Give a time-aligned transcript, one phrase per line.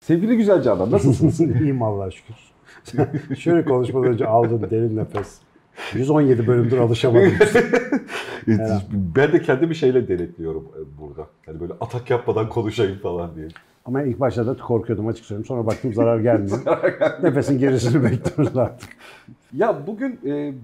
[0.00, 1.40] Sevgili güzel Canan nasılsınız?
[1.60, 2.36] İyiyim Allah'a şükür.
[3.38, 5.38] Şöyle konuşmadan önce aldın derin nefes.
[5.94, 7.32] 117 bölümdür alışamadım.
[8.92, 11.26] ben de kendimi şeyle denetliyorum e, burada.
[11.46, 13.48] Hani böyle atak yapmadan konuşayım falan diye.
[13.84, 15.46] Ama ilk başta da korkuyordum açık söyleyeyim.
[15.46, 16.58] Sonra baktım zarar gelmiyor.
[17.22, 18.88] Nefesin gerisini bekliyoruz artık.
[19.52, 20.54] Ya bugün e,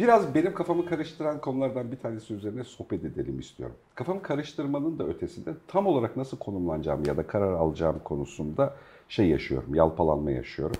[0.00, 3.76] biraz benim kafamı karıştıran konulardan bir tanesi üzerine sohbet edelim istiyorum.
[3.94, 8.76] Kafamı karıştırmanın da ötesinde tam olarak nasıl konumlanacağım ya da karar alacağım konusunda
[9.08, 10.76] şey yaşıyorum, yalpalanma yaşıyorum.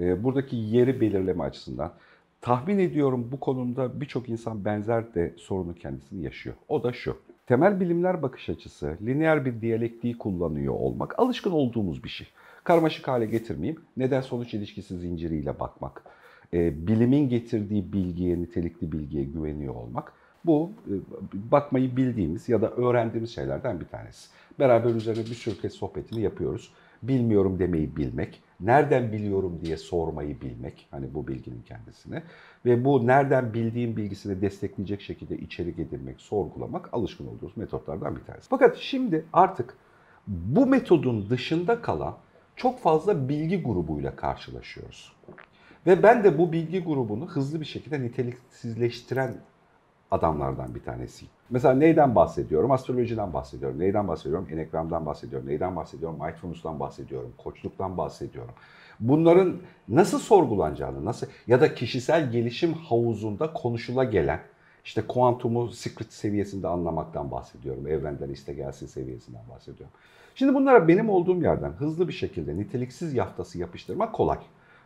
[0.00, 1.92] E, buradaki yeri belirleme açısından
[2.40, 6.56] tahmin ediyorum bu konumda birçok insan benzer de sorunu kendisini yaşıyor.
[6.68, 7.16] O da şu.
[7.46, 12.26] Temel bilimler bakış açısı, lineer bir diyalektiği kullanıyor olmak alışkın olduğumuz bir şey.
[12.64, 16.02] Karmaşık hale getirmeyeyim, neden sonuç ilişkisi zinciriyle bakmak,
[16.54, 20.12] e, bilimin getirdiği bilgiye, nitelikli bilgiye güveniyor olmak.
[20.44, 20.94] Bu e,
[21.50, 24.28] bakmayı bildiğimiz ya da öğrendiğimiz şeylerden bir tanesi.
[24.58, 26.72] Beraber üzerine bir sürü kez sohbetini yapıyoruz.
[27.02, 32.22] Bilmiyorum demeyi bilmek, nereden biliyorum diye sormayı bilmek, hani bu bilginin kendisine
[32.64, 38.48] ve bu nereden bildiğim bilgisini destekleyecek şekilde içerik edinmek, sorgulamak alışkın olduğumuz metotlardan bir tanesi.
[38.48, 39.76] Fakat şimdi artık
[40.26, 42.16] bu metodun dışında kalan
[42.56, 45.15] çok fazla bilgi grubuyla karşılaşıyoruz.
[45.86, 49.34] Ve ben de bu bilgi grubunu hızlı bir şekilde niteliksizleştiren
[50.10, 51.32] adamlardan bir tanesiyim.
[51.50, 52.70] Mesela neyden bahsediyorum?
[52.70, 53.78] Astrolojiden bahsediyorum.
[53.78, 54.48] Neyden bahsediyorum?
[54.52, 55.48] Enegram'dan bahsediyorum.
[55.48, 56.18] Neyden bahsediyorum?
[56.24, 57.32] Mindfulness'tan bahsediyorum.
[57.38, 58.54] Koçluktan bahsediyorum.
[59.00, 59.56] Bunların
[59.88, 64.40] nasıl sorgulanacağını, nasıl ya da kişisel gelişim havuzunda konuşula gelen
[64.84, 67.86] işte kuantumu secret seviyesinde anlamaktan bahsediyorum.
[67.86, 69.94] Evrenden iste gelsin seviyesinden bahsediyorum.
[70.34, 74.38] Şimdi bunlara benim olduğum yerden hızlı bir şekilde niteliksiz yaftası yapıştırmak kolay.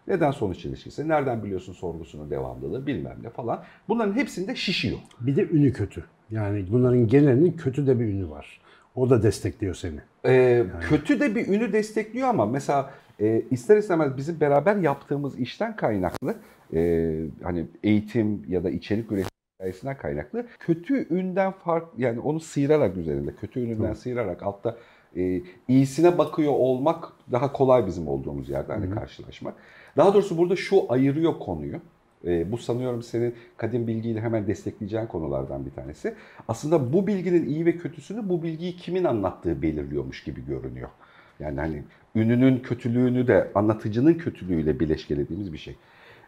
[0.09, 1.09] Neden sonuç ilişkisi?
[1.09, 3.63] Nereden biliyorsun sorgusunun devamlılığı bilmem ne falan.
[3.89, 4.99] Bunların hepsinde şişiyor.
[5.21, 6.05] Bir de ünü kötü.
[6.31, 8.61] Yani bunların genelinin kötü de bir ünü var.
[8.95, 10.01] O da destekliyor seni.
[10.25, 10.69] Ee, yani.
[10.81, 12.91] Kötü de bir ünü destekliyor ama mesela
[13.21, 16.35] e, ister istemez bizim beraber yaptığımız işten kaynaklı
[16.75, 17.13] e,
[17.43, 23.35] hani eğitim ya da içerik üretim hikayesinden kaynaklı kötü ünden fark yani onu sıyırarak üzerinde
[23.35, 23.95] kötü ününden Hı.
[23.95, 24.77] sıyırarak altta
[25.17, 29.55] e, iyisine bakıyor olmak daha kolay bizim olduğumuz yerde hani karşılaşmak.
[29.97, 31.81] Daha doğrusu burada şu ayırıyor konuyu.
[32.25, 36.15] E, bu sanıyorum senin kadim bilgiyle hemen destekleyeceğin konulardan bir tanesi.
[36.49, 40.89] Aslında bu bilginin iyi ve kötüsünü bu bilgiyi kimin anlattığı belirliyormuş gibi görünüyor.
[41.41, 41.83] Yani hani
[42.15, 45.77] ününün kötülüğünü de anlatıcının kötülüğüyle bileşkelediğimiz bir şey.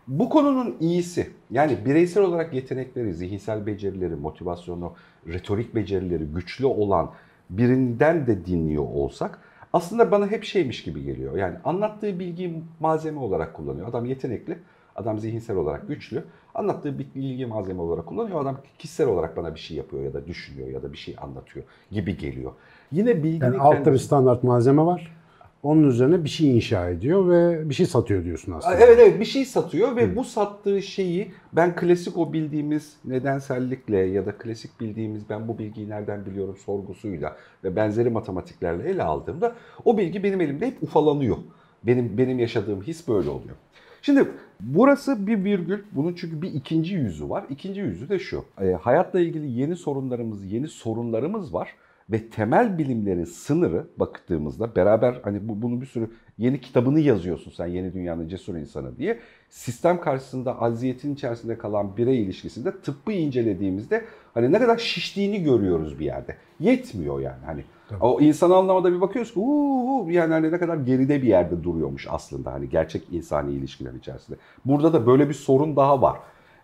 [0.09, 4.93] Bu konunun iyisi yani bireysel olarak yetenekleri, zihinsel becerileri, motivasyonu,
[5.27, 7.11] retorik becerileri güçlü olan
[7.51, 9.39] birinden de dinliyor olsak
[9.73, 11.37] aslında bana hep şeymiş gibi geliyor.
[11.37, 13.89] Yani anlattığı bilgiyi malzeme olarak kullanıyor.
[13.89, 14.59] Adam yetenekli,
[14.97, 16.25] adam zihinsel olarak güçlü.
[16.55, 18.41] Anlattığı bilgi malzeme olarak kullanıyor.
[18.41, 21.67] Adam kişisel olarak bana bir şey yapıyor ya da düşünüyor ya da bir şey anlatıyor
[21.91, 22.53] gibi geliyor.
[22.93, 23.93] Yine bilginin yani altta kendisi...
[23.93, 25.17] bir standart malzeme var.
[25.63, 28.77] Onun üzerine bir şey inşa ediyor ve bir şey satıyor diyorsun aslında.
[28.77, 30.17] Evet evet bir şey satıyor ve Hı.
[30.17, 35.89] bu sattığı şeyi ben klasik o bildiğimiz nedensellikle ya da klasik bildiğimiz ben bu bilgiyi
[35.89, 41.37] nereden biliyorum sorgusuyla ve benzeri matematiklerle ele aldığımda o bilgi benim elimde hep ufalanıyor.
[41.83, 43.57] Benim benim yaşadığım his böyle oluyor.
[44.03, 44.29] Şimdi
[44.61, 45.83] burası bir virgül.
[45.93, 47.45] Bunun çünkü bir ikinci yüzü var.
[47.51, 48.45] İkinci yüzü de şu.
[48.61, 51.75] E, hayatla ilgili yeni sorunlarımız, yeni sorunlarımız var
[52.11, 57.67] ve temel bilimlerin sınırı baktığımızda beraber hani bu, bunu bir sürü yeni kitabını yazıyorsun sen
[57.67, 59.19] yeni dünyanın cesur insanı diye.
[59.51, 64.05] Sistem karşısında aziyetin içerisinde kalan birey ilişkisinde tıbbı incelediğimizde
[64.35, 66.37] hani ne kadar şiştiğini görüyoruz bir yerde.
[66.61, 67.65] Yetmiyor yani hani.
[67.89, 68.05] Tabii.
[68.05, 72.07] O insan anlamada bir bakıyoruz ki uuu yani hani ne kadar geride bir yerde duruyormuş
[72.11, 74.37] aslında hani gerçek insani ilişkiler içerisinde.
[74.65, 76.17] Burada da böyle bir sorun daha var.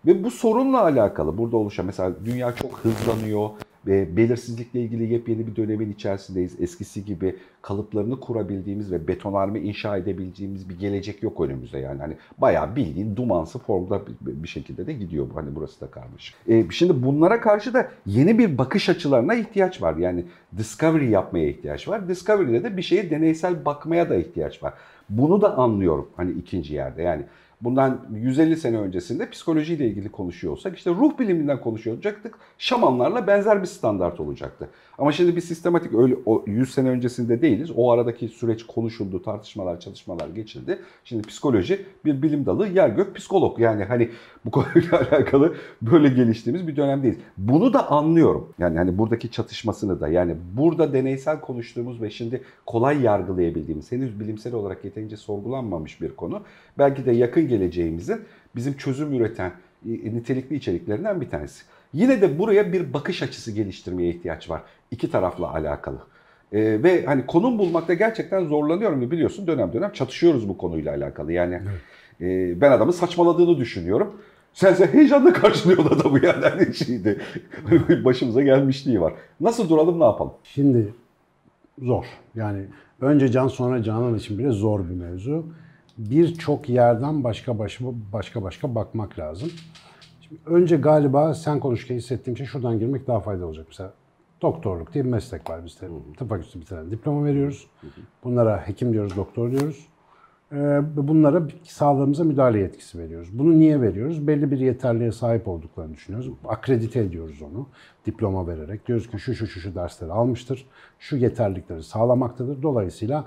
[0.05, 3.49] Ve bu sorunla alakalı burada oluşan mesela dünya çok hızlanıyor
[3.87, 6.61] belirsizlikle ilgili yepyeni bir dönemin içerisindeyiz.
[6.61, 12.01] Eskisi gibi kalıplarını kurabildiğimiz ve betonarme inşa edebileceğimiz bir gelecek yok önümüzde yani.
[12.01, 15.27] Hani bayağı bildiğin dumansı formda bir şekilde de gidiyor.
[15.33, 16.35] Hani burası da karmaşık.
[16.47, 19.95] E, şimdi bunlara karşı da yeni bir bakış açılarına ihtiyaç var.
[19.95, 20.25] Yani
[20.57, 22.07] discovery yapmaya ihtiyaç var.
[22.07, 24.73] Discovery'de de bir şeye deneysel bakmaya da ihtiyaç var.
[25.09, 27.01] Bunu da anlıyorum hani ikinci yerde.
[27.01, 27.23] Yani
[27.61, 32.35] bundan 150 sene öncesinde psikolojiyle ilgili konuşuyor olsak işte ruh biliminden konuşuyor olacaktık.
[32.57, 34.69] Şamanlarla benzer bir standart olacaktı.
[34.97, 37.71] Ama şimdi bir sistematik öyle o 100 sene öncesinde değiliz.
[37.75, 40.79] O aradaki süreç konuşuldu, tartışmalar, çalışmalar geçildi.
[41.03, 43.59] Şimdi psikoloji bir bilim dalı, yer gök psikolog.
[43.59, 44.09] Yani hani
[44.45, 47.17] bu konuyla alakalı böyle geliştiğimiz bir dönemdeyiz.
[47.37, 48.53] Bunu da anlıyorum.
[48.59, 54.53] Yani hani buradaki çatışmasını da yani burada deneysel konuştuğumuz ve şimdi kolay yargılayabildiğimiz henüz bilimsel
[54.53, 56.41] olarak yeterince sorgulanmamış bir konu.
[56.77, 58.21] Belki de yakın geleceğimizin
[58.55, 59.51] bizim çözüm üreten
[59.85, 61.63] nitelikli içeriklerinden bir tanesi.
[61.93, 64.61] Yine de buraya bir bakış açısı geliştirmeye ihtiyaç var.
[64.91, 65.97] İki tarafla alakalı.
[66.53, 71.33] Ee, ve hani konum bulmakta gerçekten zorlanıyorum ve biliyorsun dönem dönem çatışıyoruz bu konuyla alakalı.
[71.33, 71.61] Yani
[72.21, 74.21] e, ben adamın saçmaladığını düşünüyorum.
[74.53, 77.21] Sen sen heyecanla karşılıyorsun adamı yani hani şeydi.
[78.05, 79.13] Başımıza gelmişliği var.
[79.39, 80.33] Nasıl duralım ne yapalım?
[80.43, 80.93] Şimdi
[81.81, 82.05] zor.
[82.35, 82.65] Yani
[83.01, 85.45] önce can sonra canan için bile zor bir mevzu.
[85.99, 89.49] Birçok yerden başka başka başka başka bakmak lazım.
[90.21, 93.65] Şimdi önce galiba sen konuşurken hissettiğim şey şuradan girmek daha faydalı olacak.
[93.69, 93.93] Mesela
[94.41, 95.87] doktorluk diye bir meslek var bizde.
[96.17, 97.67] Tıp fakültesi bitiren diploma veriyoruz.
[98.23, 99.87] Bunlara hekim diyoruz, doktor diyoruz.
[100.51, 103.39] Ee, Bunlara sağlığımıza müdahale yetkisi veriyoruz.
[103.39, 104.27] Bunu niye veriyoruz?
[104.27, 106.31] Belli bir yeterliğe sahip olduklarını düşünüyoruz.
[106.47, 107.67] Akredite ediyoruz onu
[108.05, 108.87] diploma vererek.
[108.87, 110.65] Diyoruz ki şu şu şu şu dersleri almıştır.
[110.99, 112.61] Şu yeterlilikleri sağlamaktadır.
[112.61, 113.25] Dolayısıyla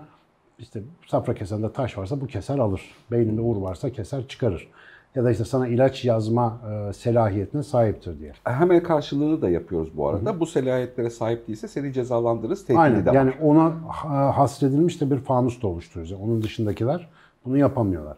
[0.58, 2.80] işte safra kesende taş varsa bu keser alır.
[3.10, 4.68] Beyninde uğur varsa keser çıkarır.
[5.14, 8.32] Ya da işte sana ilaç yazma e, selahiyetine sahiptir diye.
[8.44, 10.40] Hemen karşılığını da yapıyoruz bu arada.
[10.40, 12.64] Bu selahiyetlere sahip değilse seni cezalandırırız.
[12.66, 13.06] Tehdidi Aynen.
[13.06, 13.14] de var.
[13.14, 16.10] Yani ona ha- hasredilmiş de bir fanus da oluşturuyoruz.
[16.10, 17.08] Yani onun dışındakiler
[17.44, 18.16] bunu yapamıyorlar.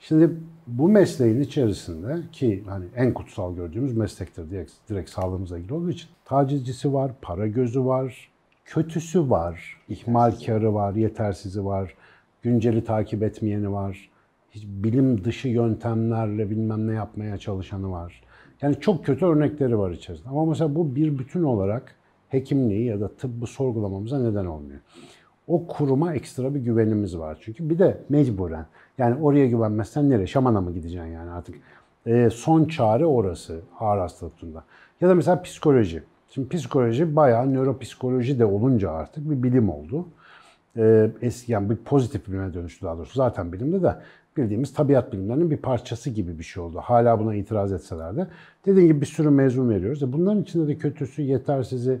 [0.00, 0.30] Şimdi
[0.66, 6.08] bu mesleğin içerisinde ki hani en kutsal gördüğümüz meslektir direkt, direkt sağlığımıza ilgili olduğu için
[6.24, 8.28] tacizcisi var, para gözü var,
[8.64, 11.94] kötüsü var, ihmalkarı var, yetersizi var,
[12.42, 14.10] günceli takip etmeyeni var,
[14.50, 18.22] hiç bilim dışı yöntemlerle bilmem ne yapmaya çalışanı var.
[18.62, 20.28] Yani çok kötü örnekleri var içerisinde.
[20.28, 21.94] Ama mesela bu bir bütün olarak
[22.28, 24.80] hekimliği ya da tıbbı sorgulamamıza neden olmuyor.
[25.46, 27.70] O kuruma ekstra bir güvenimiz var çünkü.
[27.70, 28.66] Bir de mecburen.
[28.98, 30.26] Yani oraya güvenmezsen nereye?
[30.26, 31.54] Şamana mı gideceksin yani artık?
[32.06, 34.64] Ee, son çare orası ağır hastalıkında.
[35.00, 36.02] Ya da mesela psikoloji.
[36.34, 40.06] Şimdi psikoloji bayağı nöropsikoloji de olunca artık bir bilim oldu.
[40.76, 43.14] Ee, eski yani bir pozitif bilime dönüştü daha doğrusu.
[43.14, 43.94] Zaten bilimde de
[44.36, 46.78] bildiğimiz tabiat bilimlerinin bir parçası gibi bir şey oldu.
[46.82, 48.26] Hala buna itiraz etseler de.
[48.66, 50.02] Dediğim gibi bir sürü mezun veriyoruz.
[50.02, 52.00] E bunların içinde de kötüsü, yetersizi,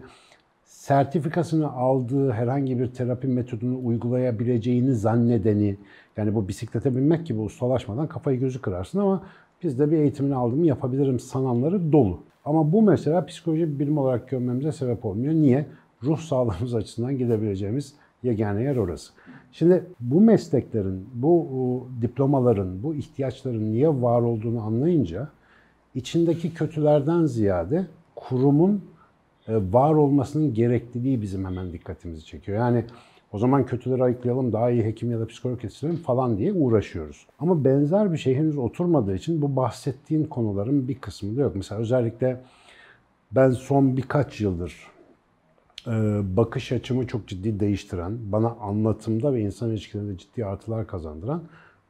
[0.64, 5.76] sertifikasını aldığı herhangi bir terapi metodunu uygulayabileceğini zannedeni,
[6.16, 9.22] yani bu bisiklete binmek gibi ustalaşmadan kafayı gözü kırarsın ama
[9.62, 12.20] biz de bir eğitimini aldım yapabilirim sananları dolu.
[12.44, 15.34] Ama bu mesela psikoloji bir bilim olarak görmemize sebep olmuyor.
[15.34, 15.66] Niye?
[16.02, 19.12] Ruh sağlığımız açısından gidebileceğimiz yegane yer orası.
[19.52, 25.28] Şimdi bu mesleklerin, bu diplomaların, bu ihtiyaçların niye var olduğunu anlayınca
[25.94, 27.86] içindeki kötülerden ziyade
[28.16, 28.84] kurumun
[29.48, 32.58] e, var olmasının gerekliliği bizim hemen dikkatimizi çekiyor.
[32.58, 32.84] Yani
[33.34, 37.26] o zaman kötüleri ayıklayalım, daha iyi hekim ya da psikolog yetiştirelim falan diye uğraşıyoruz.
[37.38, 41.56] Ama benzer bir şey henüz oturmadığı için bu bahsettiğin konuların bir kısmı da yok.
[41.56, 42.40] Mesela özellikle
[43.32, 44.74] ben son birkaç yıldır
[45.86, 45.90] e,
[46.36, 51.42] bakış açımı çok ciddi değiştiren, bana anlatımda ve insan ilişkilerinde ciddi artılar kazandıran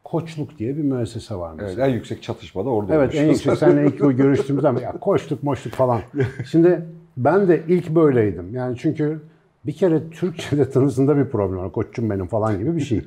[0.05, 1.71] Koçluk diye bir müessese var mesela.
[1.71, 3.37] Evet, en yüksek çatışma da orada Evet en olmuş.
[3.37, 6.01] yüksek seninle ilk görüştüğümüzde ama ya koştuk moştuk falan.
[6.51, 6.85] Şimdi
[7.17, 8.55] ben de ilk böyleydim.
[8.55, 9.21] Yani çünkü
[9.67, 11.73] bir kere Türkçe'de tanısında bir problem var.
[11.73, 13.05] Koçum benim falan gibi bir şey.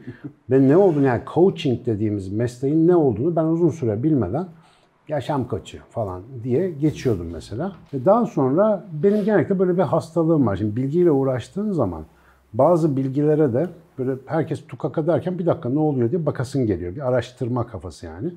[0.49, 4.47] Ve ne olduğunu yani coaching dediğimiz mesleğin ne olduğunu ben uzun süre bilmeden
[5.07, 7.75] yaşam koçu falan diye geçiyordum mesela.
[7.93, 10.55] Ve daha sonra benim genellikle böyle bir hastalığım var.
[10.55, 12.03] Şimdi bilgiyle uğraştığın zaman
[12.53, 13.67] bazı bilgilere de
[13.97, 16.95] böyle herkes tukaka derken bir dakika ne oluyor diye bakasın geliyor.
[16.95, 18.33] Bir araştırma kafası yani.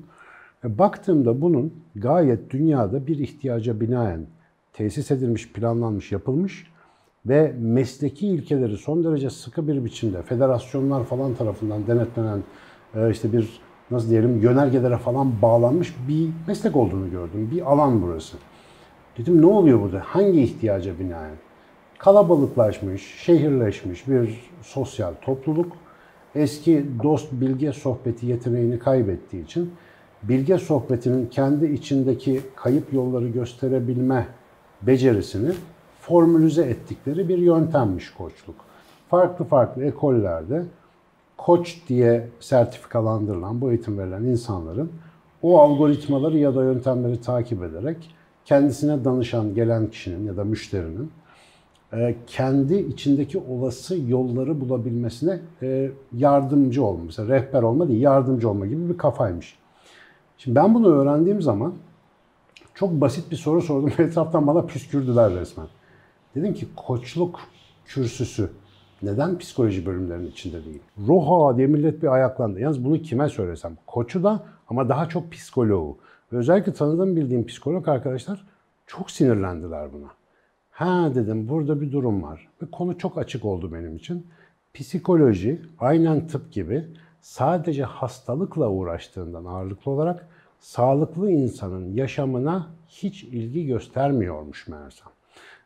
[0.63, 4.25] Ve baktığımda bunun gayet dünyada bir ihtiyaca binaen
[4.73, 6.70] tesis edilmiş, planlanmış, yapılmış
[7.25, 12.39] ve mesleki ilkeleri son derece sıkı bir biçimde federasyonlar falan tarafından denetlenen
[12.95, 13.59] e, işte bir
[13.91, 17.49] nasıl diyelim yönergelere falan bağlanmış bir meslek olduğunu gördüm.
[17.51, 18.37] Bir alan burası.
[19.17, 20.01] Dedim ne oluyor burada?
[20.05, 21.35] Hangi ihtiyaca binaen?
[21.97, 25.71] Kalabalıklaşmış, şehirleşmiş bir sosyal topluluk
[26.35, 29.73] eski dost bilge sohbeti yeteneğini kaybettiği için
[30.23, 34.27] bilge sohbetinin kendi içindeki kayıp yolları gösterebilme
[34.81, 35.51] becerisini
[36.01, 38.55] formülize ettikleri bir yöntemmiş koçluk.
[39.09, 40.63] Farklı farklı ekollerde
[41.37, 44.91] koç diye sertifikalandırılan, bu eğitim verilen insanların
[45.41, 48.15] o algoritmaları ya da yöntemleri takip ederek
[48.45, 51.11] kendisine danışan gelen kişinin ya da müşterinin
[51.93, 57.03] e, kendi içindeki olası yolları bulabilmesine e, yardımcı olma.
[57.03, 59.57] Mesela rehber olma değil, yardımcı olma gibi bir kafaymış.
[60.37, 61.73] Şimdi ben bunu öğrendiğim zaman
[62.73, 63.91] çok basit bir soru sordum.
[63.97, 65.67] Etraftan bana püskürdüler resmen.
[66.35, 67.39] Dedim ki koçluk
[67.85, 68.49] kürsüsü
[69.01, 70.81] neden psikoloji bölümlerinin içinde değil?
[71.07, 72.59] Roha diye millet bir ayaklandı.
[72.59, 73.77] Yalnız bunu kime söylesem?
[73.87, 75.97] Koçu da ama daha çok psikoloğu.
[76.33, 78.45] Ve özellikle tanıdığım bildiğim psikolog arkadaşlar
[78.87, 80.07] çok sinirlendiler buna.
[80.71, 82.47] Ha dedim burada bir durum var.
[82.61, 84.27] Ve konu çok açık oldu benim için.
[84.73, 86.87] Psikoloji aynen tıp gibi
[87.21, 90.27] sadece hastalıkla uğraştığından ağırlıklı olarak
[90.59, 95.07] sağlıklı insanın yaşamına hiç ilgi göstermiyormuş meğersem.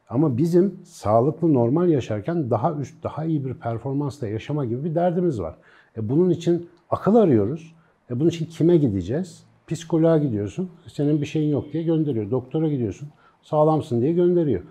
[0.10, 5.42] Ama bizim sağlıklı normal yaşarken daha üst, daha iyi bir performansla yaşama gibi bir derdimiz
[5.42, 5.56] var.
[5.98, 7.76] E bunun için akıl arıyoruz.
[8.10, 9.44] E bunun için kime gideceğiz?
[9.68, 10.70] Psikoloğa gidiyorsun.
[10.88, 12.32] Senin bir şeyin yok diye gönderiyor.
[12.32, 13.10] Doktora gidiyorsun.
[13.42, 14.62] Sağlamsın diye gönderiyor.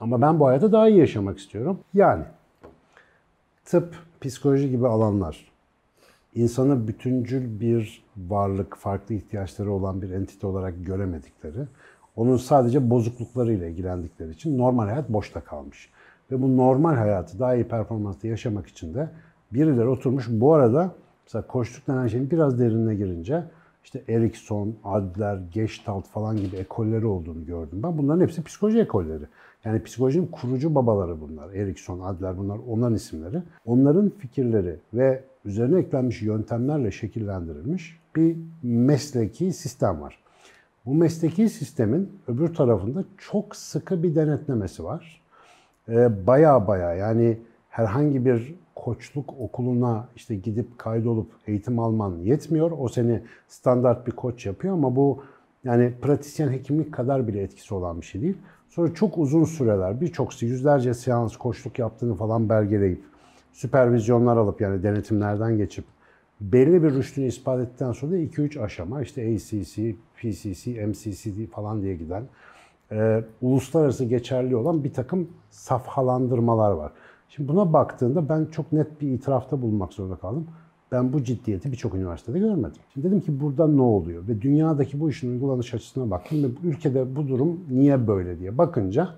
[0.00, 1.78] Ama ben bu hayata daha iyi yaşamak istiyorum.
[1.94, 2.24] Yani
[3.64, 5.52] tıp, psikoloji gibi alanlar
[6.34, 11.66] insanı bütüncül bir varlık, farklı ihtiyaçları olan bir entite olarak göremedikleri,
[12.16, 15.90] onun sadece bozukluklarıyla ilgilendikleri için normal hayat boşta kalmış.
[16.30, 19.08] Ve bu normal hayatı daha iyi performansla yaşamak için de
[19.52, 20.26] birileri oturmuş.
[20.30, 20.94] Bu arada
[21.26, 23.44] mesela koçluk denen şeyin biraz derinine girince
[23.84, 27.98] işte Erikson, Adler, Gestalt falan gibi ekolleri olduğunu gördüm ben.
[27.98, 29.24] Bunların hepsi psikoloji ekolleri.
[29.64, 31.52] Yani psikolojinin kurucu babaları bunlar.
[31.52, 33.42] Erikson, Adler bunlar onların isimleri.
[33.64, 40.18] Onların fikirleri ve üzerine eklenmiş yöntemlerle şekillendirilmiş bir mesleki sistem var.
[40.86, 45.22] Bu mesleki sistemin öbür tarafında çok sıkı bir denetlemesi var.
[46.26, 52.70] Baya baya yani herhangi bir koçluk okuluna işte gidip kaydolup eğitim alman yetmiyor.
[52.78, 55.22] O seni standart bir koç yapıyor ama bu
[55.64, 58.36] yani pratisyen hekimlik kadar bile etkisi olan bir şey değil.
[58.68, 63.02] Sonra çok uzun süreler, birçok yüzlerce seans koçluk yaptığını falan belgeleyip,
[63.52, 65.84] süpervizyonlar alıp yani denetimlerden geçip
[66.42, 71.94] belli bir rüştünü ispat ettikten sonra da 2-3 aşama işte ACC, PCC, MCCD falan diye
[71.94, 72.24] giden
[72.92, 76.92] e, uluslararası geçerli olan bir takım safhalandırmalar var.
[77.28, 80.46] Şimdi buna baktığında ben çok net bir itirafta bulunmak zorunda kaldım.
[80.92, 82.82] Ben bu ciddiyeti birçok üniversitede görmedim.
[82.94, 84.28] Şimdi dedim ki burada ne oluyor?
[84.28, 89.08] Ve dünyadaki bu işin uygulanış açısına baktım ve ülkede bu durum niye böyle diye bakınca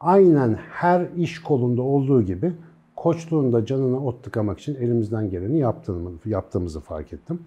[0.00, 2.52] aynen her iş kolunda olduğu gibi
[2.98, 7.42] koçluğunda canına ot tıkamak için elimizden geleni yaptığımızı, yaptığımızı fark ettim.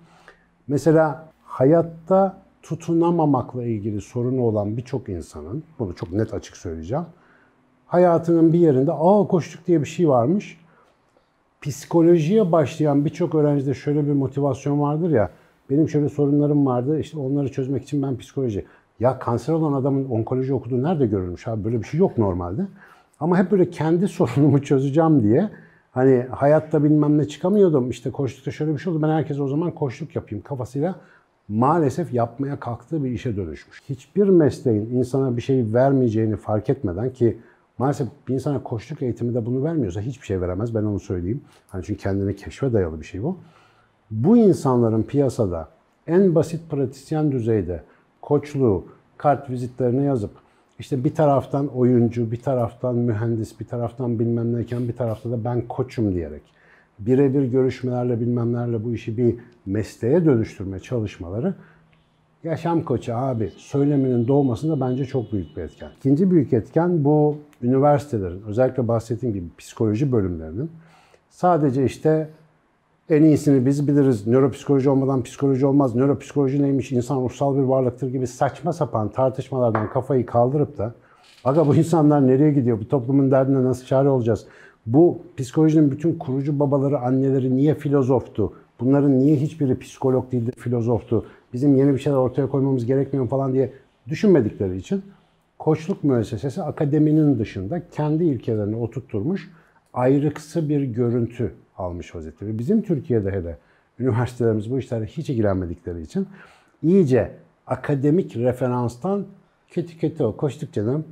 [0.67, 7.05] Mesela hayatta tutunamamakla ilgili sorunu olan birçok insanın, bunu çok net açık söyleyeceğim,
[7.87, 10.57] hayatının bir yerinde aa koştuk diye bir şey varmış.
[11.61, 15.29] Psikolojiye başlayan birçok öğrencide şöyle bir motivasyon vardır ya,
[15.69, 18.65] benim şöyle sorunlarım vardı, işte onları çözmek için ben psikoloji.
[18.99, 21.63] Ya kanser olan adamın onkoloji okuduğu nerede görülmüş abi?
[21.63, 22.61] Böyle bir şey yok normalde.
[23.21, 25.49] Ama hep böyle kendi sorunumu çözeceğim diye
[25.91, 27.89] hani hayatta bilmem ne çıkamıyordum.
[27.89, 29.01] İşte koştukta şöyle bir şey oldu.
[29.01, 30.95] Ben herkese o zaman koşluk yapayım kafasıyla
[31.47, 33.81] maalesef yapmaya kalktığı bir işe dönüşmüş.
[33.89, 37.37] Hiçbir mesleğin insana bir şey vermeyeceğini fark etmeden ki
[37.77, 40.75] maalesef bir insana koşluk eğitimi de bunu vermiyorsa hiçbir şey veremez.
[40.75, 41.41] Ben onu söyleyeyim.
[41.69, 43.37] Hani çünkü kendini keşfe dayalı bir şey bu.
[44.11, 45.67] Bu insanların piyasada
[46.07, 47.83] en basit pratisyen düzeyde
[48.21, 48.85] koçluğu,
[49.17, 50.31] kart vizitlerine yazıp
[50.81, 55.67] işte bir taraftan oyuncu, bir taraftan mühendis, bir taraftan bilmem neyken bir tarafta da ben
[55.67, 56.41] koçum diyerek
[56.99, 59.35] birebir görüşmelerle bilmemlerle bu işi bir
[59.65, 61.53] mesleğe dönüştürme çalışmaları
[62.43, 65.89] yaşam koçu abi söyleminin doğmasında bence çok büyük bir etken.
[65.97, 70.71] İkinci büyük etken bu üniversitelerin özellikle bahsettiğim gibi psikoloji bölümlerinin
[71.29, 72.29] sadece işte
[73.11, 74.27] en iyisini biz biliriz.
[74.27, 75.95] Nöropsikoloji olmadan psikoloji olmaz.
[75.95, 76.91] Nöropsikoloji neymiş?
[76.91, 80.93] İnsan ruhsal bir varlıktır gibi saçma sapan tartışmalardan kafayı kaldırıp da
[81.43, 82.79] aga bu insanlar nereye gidiyor?
[82.79, 84.45] Bu toplumun derdine nasıl çare olacağız?
[84.85, 88.53] Bu psikolojinin bütün kurucu babaları, anneleri niye filozoftu?
[88.79, 91.25] Bunların niye hiçbiri psikolog değildi, filozoftu?
[91.53, 93.73] Bizim yeni bir şeyler ortaya koymamız gerekmiyor falan diye
[94.07, 95.01] düşünmedikleri için
[95.59, 99.49] koçluk müessesesi akademinin dışında kendi ilkelerini oturtturmuş
[99.93, 102.47] ayrıksı bir görüntü almış vaziyette.
[102.47, 103.57] Ve bizim Türkiye'de hele
[103.99, 106.27] üniversitelerimiz bu işlerle hiç ilgilenmedikleri için
[106.83, 107.31] iyice
[107.67, 109.25] akademik referanstan
[109.69, 111.05] kötü kötü o koştuk canım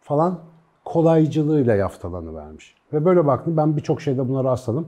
[0.00, 0.38] falan
[0.84, 2.74] kolaycılığıyla yaftalanı vermiş.
[2.92, 4.86] Ve böyle baktım ben birçok şeyde buna rastladım.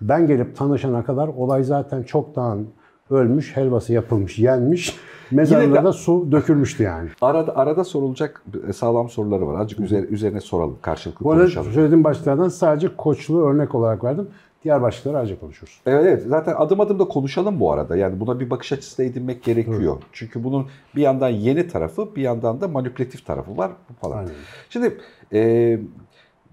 [0.00, 2.66] Ben gelip tanışana kadar olay zaten çoktan
[3.10, 4.96] ölmüş, helvası yapılmış, yenmiş.
[5.30, 7.08] Mezarlara da su dökülmüştü yani.
[7.20, 8.42] Arada arada sorulacak
[8.74, 9.60] sağlam soruları var.
[9.60, 11.72] Azıcık üzerine, üzerine soralım, karşılıklı Bu arada konuşalım.
[11.72, 14.28] söylediğim başlıklardan sadece koçluğu örnek olarak verdim.
[14.64, 15.80] Diğer başlıkları ayrıca konuşuruz.
[15.86, 17.96] Evet, evet zaten adım adım da konuşalım bu arada.
[17.96, 20.02] Yani buna bir bakış açısı da edinmek gerekiyor.
[20.12, 24.18] Çünkü bunun bir yandan yeni tarafı bir yandan da manipülatif tarafı var falan.
[24.18, 24.32] Aynen.
[24.70, 24.98] Şimdi
[25.32, 25.80] e,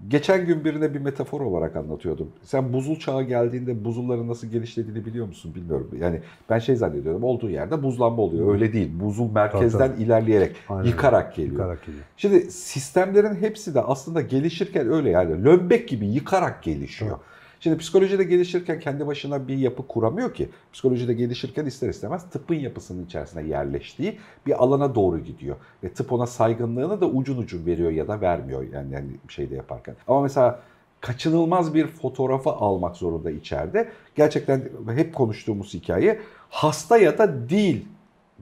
[0.08, 2.28] geçen gün birine bir metafor olarak anlatıyordum.
[2.42, 5.90] Sen buzul çağı geldiğinde buzulların nasıl genişlediğini biliyor musun bilmiyorum.
[6.00, 8.54] Yani ben şey zannediyorum olduğu yerde buzlanma oluyor.
[8.54, 8.90] Öyle değil.
[9.00, 10.84] Buzul merkezden Tabii, ilerleyerek Aynen.
[10.84, 11.52] yıkarak geliyor.
[11.52, 12.04] Yıkarak geliyor.
[12.16, 17.18] Şimdi sistemlerin hepsi de aslında gelişirken öyle yani lömbek gibi yıkarak gelişiyor.
[17.60, 20.48] Şimdi psikolojide gelişirken kendi başına bir yapı kuramıyor ki.
[20.72, 25.56] Psikolojide gelişirken ister istemez tıbbın yapısının içerisine yerleştiği bir alana doğru gidiyor.
[25.84, 29.96] Ve tıp ona saygınlığını da ucun ucun veriyor ya da vermiyor yani, yani şeyde yaparken.
[30.08, 30.60] Ama mesela
[31.00, 33.88] kaçınılmaz bir fotoğrafı almak zorunda içeride.
[34.14, 34.62] Gerçekten
[34.94, 37.86] hep konuştuğumuz hikaye hasta ya da değil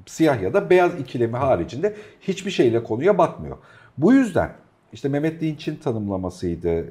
[0.07, 3.57] siyah ya da beyaz ikilemi haricinde hiçbir şeyle konuya bakmıyor.
[3.99, 4.53] Bu yüzden
[4.93, 6.85] işte Mehmet Dinç'in tanımlamasıydı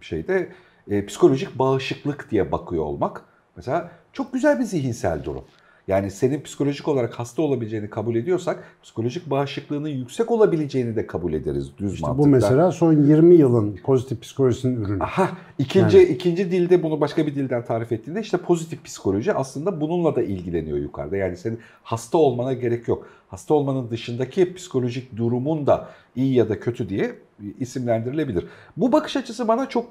[0.00, 0.48] şeyde
[0.90, 3.22] e, psikolojik bağışıklık diye bakıyor olmak.
[3.56, 5.44] Mesela çok güzel bir zihinsel durum.
[5.88, 11.70] Yani senin psikolojik olarak hasta olabileceğini kabul ediyorsak psikolojik bağışıklığının yüksek olabileceğini de kabul ederiz
[11.78, 12.24] düz İşte mantıkla.
[12.24, 15.02] bu mesela son 20 yılın pozitif psikolojisinin ürünü.
[15.02, 20.16] Aha, ikinci ikinci dilde bunu başka bir dilden tarif ettiğinde işte pozitif psikoloji aslında bununla
[20.16, 21.16] da ilgileniyor yukarıda.
[21.16, 23.08] Yani senin hasta olmana gerek yok.
[23.28, 27.14] Hasta olmanın dışındaki psikolojik durumun da iyi ya da kötü diye
[27.60, 28.46] isimlendirilebilir.
[28.76, 29.86] Bu bakış açısı bana çok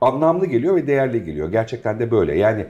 [0.00, 1.52] anlamlı geliyor ve değerli geliyor.
[1.52, 2.38] Gerçekten de böyle.
[2.38, 2.66] Yani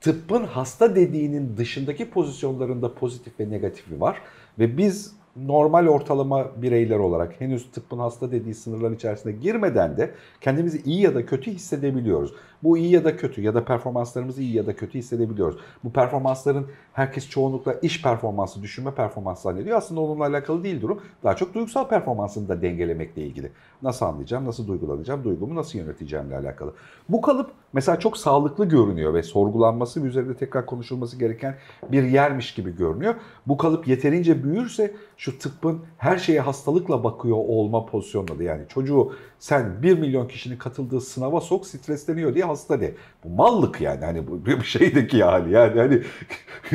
[0.00, 4.22] tıbbın hasta dediğinin dışındaki pozisyonlarında pozitif ve negatifi var
[4.58, 10.10] ve biz normal ortalama bireyler olarak henüz tıbbın hasta dediği sınırlar içerisine girmeden de
[10.40, 12.34] kendimizi iyi ya da kötü hissedebiliyoruz.
[12.62, 15.60] Bu iyi ya da kötü ya da performanslarımızı iyi ya da kötü hissedebiliyoruz.
[15.84, 19.78] Bu performansların herkes çoğunlukla iş performansı, düşünme performansı zannediyor.
[19.78, 21.00] Aslında onunla alakalı değil durum.
[21.24, 23.52] Daha çok duygusal performansını da dengelemekle ilgili.
[23.82, 26.74] Nasıl anlayacağım, nasıl duygulanacağım, duygumu nasıl yöneteceğimle alakalı.
[27.08, 31.56] Bu kalıp mesela çok sağlıklı görünüyor ve sorgulanması ve üzerinde tekrar konuşulması gereken
[31.92, 33.14] bir yermiş gibi görünüyor.
[33.46, 39.12] Bu kalıp yeterince büyürse şu tıbbın her şeye hastalıkla bakıyor olma pozisyonunda da yani çocuğu
[39.38, 42.94] sen 1 milyon kişinin katıldığı sınava sok stresleniyor diye hasta de.
[43.24, 46.02] Bu mallık yani hani bu bir şeydeki hali yani hani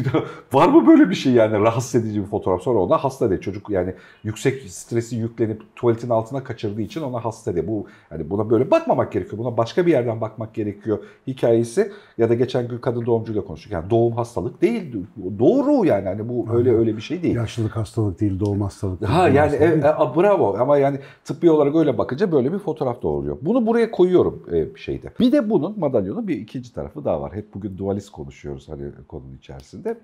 [0.54, 3.70] var mı böyle bir şey yani rahatsız edici bir fotoğraf sonra ona hasta de çocuk
[3.70, 3.94] yani
[4.24, 7.68] yüksek stresi yüklenip tuvaletin altına kaçırdığı için ona hasta de.
[7.68, 9.38] Bu hani buna böyle bakmamak gerekiyor.
[9.38, 13.72] Buna başka bir yerden bakmak gerekiyor hikayesi ya da geçen gün kadın doğumcuyla konuştuk.
[13.72, 14.96] Yani doğum hastalık değil.
[15.40, 17.36] Doğru yani hani bu öyle öyle bir şey değil.
[17.36, 19.12] Yaşlılık hastalık değil, doğum hastalık değil.
[19.12, 22.60] Ha doğum yani hastalık e, e, bravo ama yani tıbbi olarak öyle bakınca böyle bir
[22.60, 23.38] fotoğraf doğuruyor.
[23.42, 25.12] Bunu buraya koyuyorum e, şeyde.
[25.20, 27.34] Bir de bunun madalyonun bir ikinci tarafı daha var.
[27.34, 29.98] Hep bugün dualist konuşuyoruz hani konunun içerisinde.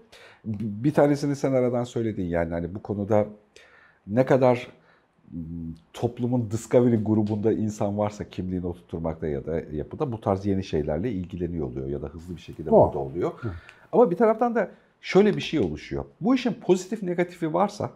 [0.46, 3.25] Bir tanesini sen aradan söyledin yani hani bu konuda
[4.08, 4.68] ne kadar
[5.94, 11.68] toplumun Discovery grubunda insan varsa kimliğini oturtmakta ya da yapıda bu tarz yeni şeylerle ilgileniyor
[11.68, 12.85] oluyor ya da hızlı bir şekilde O.
[12.85, 13.31] burada oluyor.
[13.92, 16.05] Ama bir taraftan da şöyle bir şey oluşuyor.
[16.22, 17.92] Bu işin pozitif negatifi varsa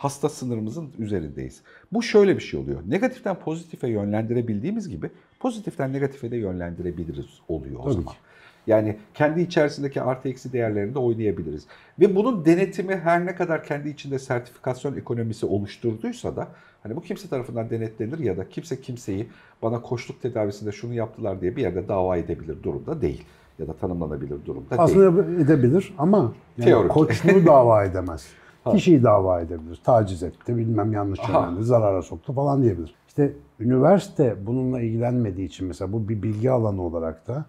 [0.00, 1.62] hasta sınırımızın üzerindeyiz.
[1.92, 2.80] Bu şöyle bir şey oluyor.
[2.88, 5.10] Negatiften pozitife yönlendirebildiğimiz gibi
[5.40, 8.12] pozitiften negatife de yönlendirebiliriz oluyor o Tabii zaman.
[8.12, 8.18] ki.
[8.66, 11.66] Yani kendi içerisindeki artı eksi değerlerinde oynayabiliriz.
[12.00, 16.48] Ve bunun denetimi her ne kadar kendi içinde sertifikasyon ekonomisi oluşturduysa da
[16.82, 19.28] hani bu kimse tarafından denetlenir ya da kimse kimseyi
[19.62, 23.24] bana koçluk tedavisinde şunu yaptılar diye bir yerde dava edebilir durumda değil.
[23.58, 24.80] Ya da tanımlanabilir durumda değil.
[24.82, 26.90] Aslında edebilir ama yani Teorik.
[26.90, 28.26] koçluğu dava edemez.
[28.72, 29.80] Kişiyi dava edebilir.
[29.84, 32.94] Taciz etti, bilmem yanlış yönlendi, zarara soktu falan diyebilir.
[33.08, 37.44] İşte üniversite bununla ilgilenmediği için mesela bu bir bilgi alanı olarak da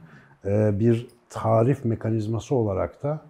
[0.46, 3.22] e, bir tarif mekanizması olarak da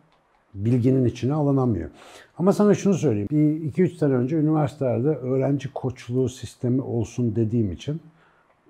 [0.54, 1.90] bilginin içine alınamıyor.
[2.38, 3.28] Ama sana şunu söyleyeyim.
[3.32, 8.02] Bir 2-3 sene önce üniversitelerde öğrenci koçluğu sistemi olsun dediğim için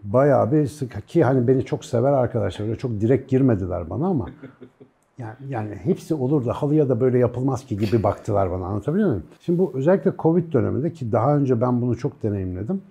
[0.03, 4.29] bayağı bir sık ki hani beni çok sever arkadaşlar öyle çok direkt girmediler bana ama
[5.21, 9.23] yani, yani hepsi olur da halıya da böyle yapılmaz ki gibi baktılar bana anlatabiliyor muyum?
[9.39, 12.81] Şimdi bu özellikle Covid döneminde ki daha önce ben bunu çok deneyimledim.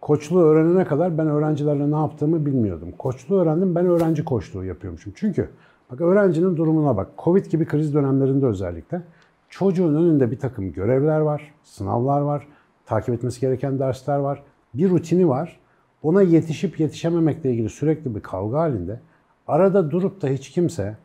[0.00, 2.88] Koçluğu öğrenene kadar ben öğrencilerle ne yaptığımı bilmiyordum.
[2.98, 5.12] Koçluğu öğrendim ben öğrenci koçluğu yapıyormuşum.
[5.16, 5.48] Çünkü
[5.90, 7.08] bak öğrencinin durumuna bak.
[7.18, 9.02] Covid gibi kriz dönemlerinde özellikle
[9.48, 12.46] çocuğun önünde bir takım görevler var, sınavlar var,
[12.86, 14.42] takip etmesi gereken dersler var,
[14.74, 15.60] bir rutini var.
[16.02, 19.00] Ona yetişip yetişememekle ilgili sürekli bir kavga halinde.
[19.48, 20.96] Arada durup da hiç kimse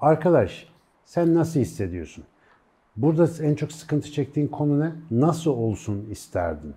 [0.00, 0.68] arkadaş
[1.04, 2.24] sen nasıl hissediyorsun?
[2.96, 4.92] Burada en çok sıkıntı çektiğin konu ne?
[5.10, 6.74] Nasıl olsun isterdin?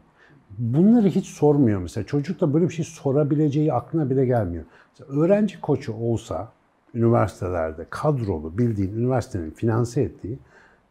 [0.57, 2.05] Bunları hiç sormuyor mesela.
[2.05, 4.63] Çocuk da böyle bir şey sorabileceği aklına bile gelmiyor.
[4.89, 6.51] Mesela öğrenci koçu olsa
[6.93, 10.39] üniversitelerde kadrolu bildiğin üniversitenin finanse ettiği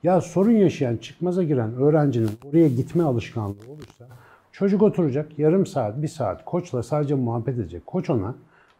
[0.02, 4.06] ya sorun yaşayan çıkmaza giren öğrencinin oraya gitme alışkanlığı olursa
[4.52, 7.86] çocuk oturacak yarım saat bir saat koçla sadece muhabbet edecek.
[7.86, 8.34] Koç ona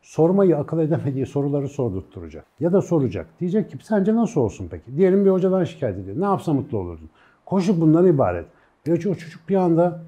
[0.06, 2.44] sormayı akıl edemediği soruları sordurtturacak.
[2.60, 3.26] Ya da soracak.
[3.40, 4.96] Diyecek ki sence nasıl olsun peki?
[4.96, 6.20] Diyelim bir hocadan şikayet ediyor.
[6.20, 7.10] Ne yapsa mutlu olurdun?
[7.46, 8.46] Koşu bundan ibaret.
[8.86, 10.00] Ve o çocuk bir anda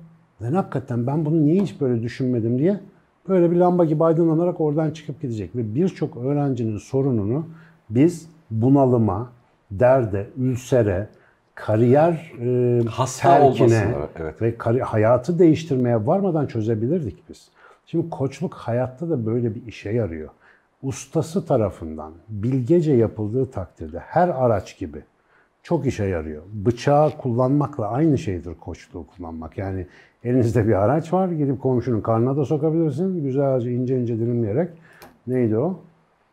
[0.42, 2.80] lan hakikaten ben bunu niye hiç böyle düşünmedim diye
[3.28, 5.56] böyle bir lamba gibi aydınlanarak oradan çıkıp gidecek.
[5.56, 7.46] Ve birçok öğrencinin sorununu
[7.90, 9.30] biz bunalıma,
[9.70, 11.08] derde, ülsere,
[11.54, 14.42] kariyer e, Hasta terkine olmasına, evet.
[14.42, 17.48] ve kari- hayatı değiştirmeye varmadan çözebilirdik biz.
[17.90, 20.28] Şimdi koçluk hayatta da böyle bir işe yarıyor.
[20.82, 25.02] Ustası tarafından bilgece yapıldığı takdirde her araç gibi
[25.62, 26.42] çok işe yarıyor.
[26.52, 29.58] Bıçağı kullanmakla aynı şeydir koçluğu kullanmak.
[29.58, 29.86] Yani
[30.24, 33.22] elinizde bir araç var, gidip komşunun karnına da sokabilirsin.
[33.22, 34.70] Güzelce ince ince dilimleyerek.
[35.26, 35.80] Neydi o?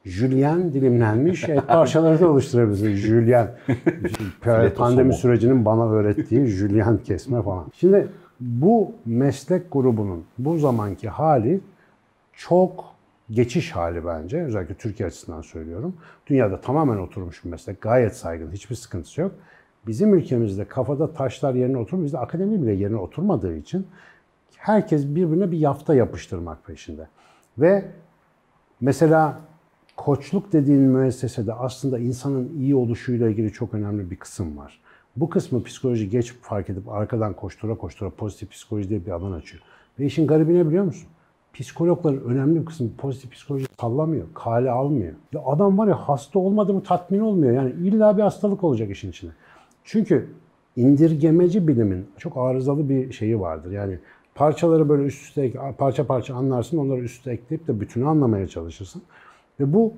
[0.05, 2.93] Jülyen dilimlenmiş et parçaları da oluşturabilirsin.
[2.93, 3.51] Jülyen.
[4.77, 7.65] Pandemi sürecinin bana öğrettiği jülyen kesme falan.
[7.73, 8.07] Şimdi
[8.39, 11.61] Bu meslek grubunun bu zamanki hali
[12.33, 12.85] çok
[13.29, 14.43] geçiş hali bence.
[14.43, 15.97] Özellikle Türkiye açısından söylüyorum.
[16.27, 17.81] Dünyada tamamen oturmuş bir meslek.
[17.81, 18.51] Gayet saygın.
[18.51, 19.31] Hiçbir sıkıntısı yok.
[19.87, 22.05] Bizim ülkemizde kafada taşlar yerine oturmuyor.
[22.05, 23.87] Bizde akademi bile yerine oturmadığı için
[24.57, 27.07] herkes birbirine bir yafta yapıştırmak peşinde.
[27.57, 27.85] Ve
[28.81, 29.39] mesela
[29.95, 34.81] koçluk dediğin müessesede aslında insanın iyi oluşuyla ilgili çok önemli bir kısım var.
[35.15, 39.63] Bu kısmı psikoloji geç fark edip arkadan koştura koştura pozitif psikoloji diye bir alan açıyor.
[39.99, 41.07] Ve işin garibi ne biliyor musun?
[41.53, 45.13] Psikologların önemli bir kısmı pozitif psikoloji sallamıyor, kale almıyor.
[45.33, 47.53] Ya adam var ya hasta olmadı mı tatmin olmuyor.
[47.53, 49.31] Yani illa bir hastalık olacak işin içine.
[49.83, 50.29] Çünkü
[50.75, 53.71] indirgemeci bilimin çok arızalı bir şeyi vardır.
[53.71, 53.99] Yani
[54.35, 59.01] parçaları böyle üst üste parça parça anlarsın, onları üst üste ekleyip de bütünü anlamaya çalışırsın.
[59.59, 59.93] Ve bu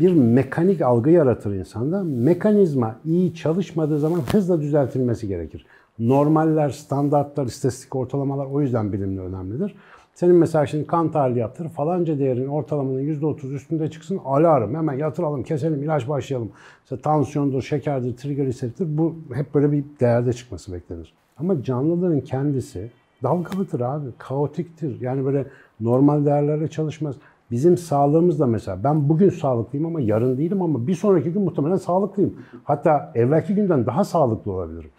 [0.00, 2.04] bir mekanik algı yaratır insanda.
[2.04, 5.66] Mekanizma iyi çalışmadığı zaman hızla düzeltilmesi gerekir.
[5.98, 9.74] Normaller, standartlar, istatistik ortalamalar o yüzden bilimle önemlidir.
[10.14, 15.42] Senin mesela şimdi kan tahlili yaptır, falanca değerin ortalamanın %30 üstünde çıksın, alarm, hemen yatıralım,
[15.42, 16.50] keselim, ilaç başlayalım.
[16.84, 21.14] İşte tansiyondur, şekerdir, trigliserittir, bu hep böyle bir değerde çıkması beklenir.
[21.36, 22.90] Ama canlıların kendisi
[23.22, 25.00] dalgalıdır abi, kaotiktir.
[25.00, 25.46] Yani böyle
[25.80, 27.16] normal değerlerle çalışmaz.
[27.50, 31.76] Bizim sağlığımız da mesela ben bugün sağlıklıyım ama yarın değilim ama bir sonraki gün muhtemelen
[31.76, 32.36] sağlıklıyım.
[32.64, 34.90] Hatta evvelki günden daha sağlıklı olabilirim.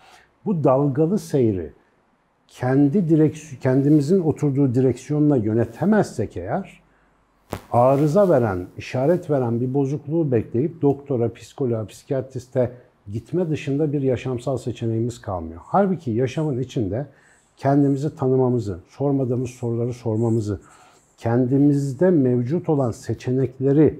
[0.45, 1.73] Bu dalgalı seyri
[2.47, 6.79] kendi direksiyon, kendimizin oturduğu direksiyonla yönetemezsek eğer
[7.71, 12.71] arıza veren, işaret veren bir bozukluğu bekleyip doktora, psikoloğa, psikiyatriste
[13.11, 15.61] gitme dışında bir yaşamsal seçeneğimiz kalmıyor.
[15.63, 17.07] Halbuki yaşamın içinde
[17.57, 20.59] kendimizi tanımamızı, sormadığımız soruları sormamızı,
[21.19, 23.99] kendimizde mevcut olan seçenekleri,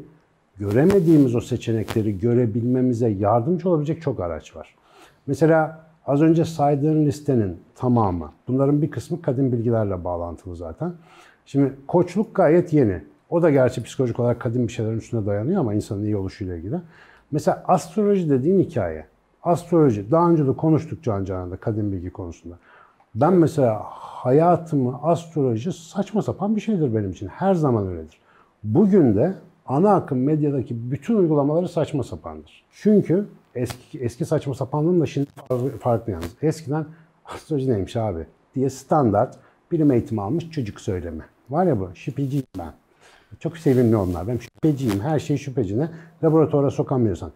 [0.58, 4.76] göremediğimiz o seçenekleri görebilmemize yardımcı olabilecek çok araç var.
[5.28, 10.94] Mesela az önce saydığın listenin tamamı, bunların bir kısmı kadim bilgilerle bağlantılı zaten.
[11.46, 13.02] Şimdi koçluk gayet yeni.
[13.30, 16.76] O da gerçi psikolojik olarak kadim bir şeylerin üstüne dayanıyor ama insanın iyi oluşuyla ilgili.
[17.32, 19.06] Mesela astroloji dediğin hikaye.
[19.44, 22.56] Astroloji, daha önce de konuştuk Can Canan'da kadim bilgi konusunda.
[23.16, 27.28] Ben mesela hayatımı astroloji saçma sapan bir şeydir benim için.
[27.28, 28.18] Her zaman öyledir.
[28.64, 29.34] Bugün de
[29.66, 32.66] ana akım medyadaki bütün uygulamaları saçma sapandır.
[32.72, 35.28] Çünkü eski, eski saçma sapanlığın da şimdi
[35.80, 36.36] farklı yalnız.
[36.42, 36.86] Eskiden
[37.26, 39.38] astroloji neymiş abi diye standart
[39.72, 41.24] bilim eğitimi almış çocuk söyleme.
[41.50, 42.74] Var ya bu şüpheciyim ben.
[43.40, 44.28] Çok sevimli onlar.
[44.28, 45.00] Ben şüpheciyim.
[45.00, 45.90] Her şey şüphecine.
[46.24, 47.32] Laboratuvara sokamıyorsan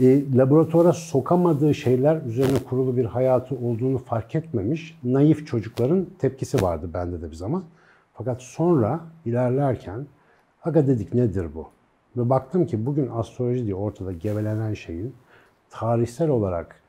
[0.00, 6.90] e, laboratuvara sokamadığı şeyler üzerine kurulu bir hayatı olduğunu fark etmemiş naif çocukların tepkisi vardı
[6.94, 7.64] bende de bir zaman.
[8.14, 10.06] Fakat sonra ilerlerken
[10.64, 11.68] aga dedik nedir bu?
[12.16, 15.14] Ve baktım ki bugün astroloji diye ortada gevelenen şeyin
[15.70, 16.80] tarihsel olarak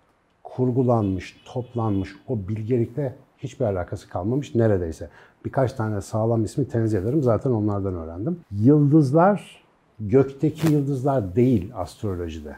[0.43, 5.10] kurgulanmış, toplanmış o bilgelikle hiçbir alakası kalmamış neredeyse.
[5.45, 7.23] Birkaç tane sağlam ismi tenzih ederim.
[7.23, 8.39] Zaten onlardan öğrendim.
[8.51, 9.63] Yıldızlar
[9.99, 12.56] gökteki yıldızlar değil astrolojide.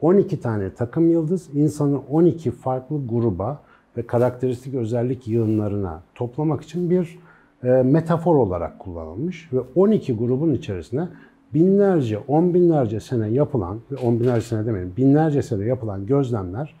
[0.00, 3.60] 12 tane takım yıldız insanı 12 farklı gruba
[3.96, 7.18] ve karakteristik özellik yığınlarına toplamak için bir
[7.64, 11.08] e, metafor olarak kullanılmış ve 12 grubun içerisine
[11.54, 16.74] binlerce, on binlerce sene yapılan ve on binlerce sene demeyin, binlerce sene yapılan gözlemler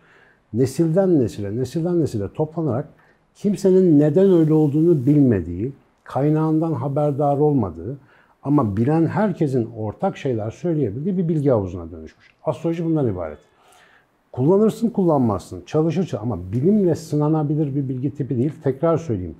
[0.52, 2.88] nesilden nesile, nesilden nesile toplanarak
[3.34, 5.72] kimsenin neden öyle olduğunu bilmediği,
[6.04, 7.98] kaynağından haberdar olmadığı
[8.48, 12.30] ama bilen herkesin ortak şeyler söyleyebildiği bir bilgi havuzuna dönüşmüş.
[12.44, 13.38] Astroloji bundan ibaret.
[14.32, 18.52] Kullanırsın kullanmazsın, çalışır ama bilimle sınanabilir bir bilgi tipi değil.
[18.64, 19.36] Tekrar söyleyeyim.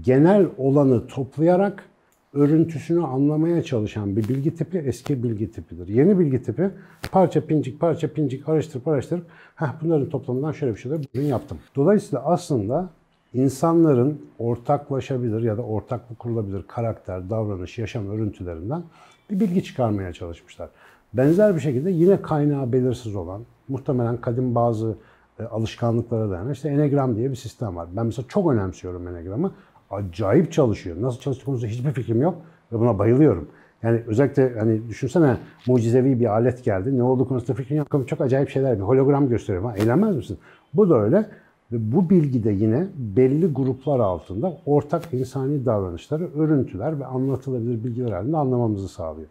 [0.00, 1.84] Genel olanı toplayarak
[2.32, 5.88] örüntüsünü anlamaya çalışan bir bilgi tipi eski bilgi tipidir.
[5.88, 6.70] Yeni bilgi tipi
[7.12, 11.58] parça pincik parça pincik araştırıp araştırıp Heh, bunların toplamından şöyle bir şeyler bugün yaptım.
[11.76, 12.90] Dolayısıyla aslında
[13.36, 18.82] insanların ortaklaşabilir ya da ortaklık kurulabilir karakter, davranış, yaşam örüntülerinden
[19.30, 20.68] bir bilgi çıkarmaya çalışmışlar.
[21.14, 24.96] Benzer bir şekilde yine kaynağı belirsiz olan, muhtemelen kadim bazı
[25.40, 27.88] e, alışkanlıklara dayanan işte Enegram diye bir sistem var.
[27.96, 29.52] Ben mesela çok önemsiyorum Enegram'ı.
[29.90, 30.96] Acayip çalışıyor.
[31.00, 32.34] Nasıl çalıştığı konusunda hiçbir fikrim yok
[32.72, 33.48] ve buna bayılıyorum.
[33.82, 36.98] Yani özellikle hani düşünsene mucizevi bir alet geldi.
[36.98, 38.08] Ne olduğu konusunda fikrin yok.
[38.08, 38.76] Çok acayip şeyler.
[38.76, 39.76] Bir hologram gösteriyor.
[39.76, 40.38] Eğlenmez misin?
[40.74, 41.26] Bu da öyle.
[41.72, 48.12] Ve bu bilgi de yine belli gruplar altında ortak insani davranışları, örüntüler ve anlatılabilir bilgiler
[48.12, 49.28] halinde anlamamızı sağlıyor.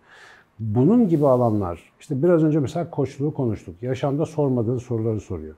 [0.59, 3.75] Bunun gibi alanlar, işte biraz önce mesela koçluğu konuştuk.
[3.81, 5.55] Yaşamda sormadığın soruları soruyor.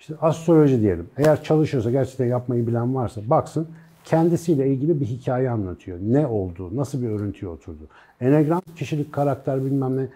[0.00, 1.06] İşte astroloji diyelim.
[1.16, 3.68] Eğer çalışıyorsa, gerçekten yapmayı bilen varsa baksın
[4.04, 5.98] kendisiyle ilgili bir hikaye anlatıyor.
[6.02, 7.82] Ne oldu, nasıl bir örüntüye oturdu.
[8.20, 10.08] Enegram kişilik, karakter bilmem ne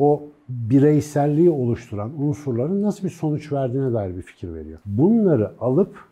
[0.00, 4.78] o bireyselliği oluşturan unsurların nasıl bir sonuç verdiğine dair bir fikir veriyor.
[4.86, 6.10] Bunları alıp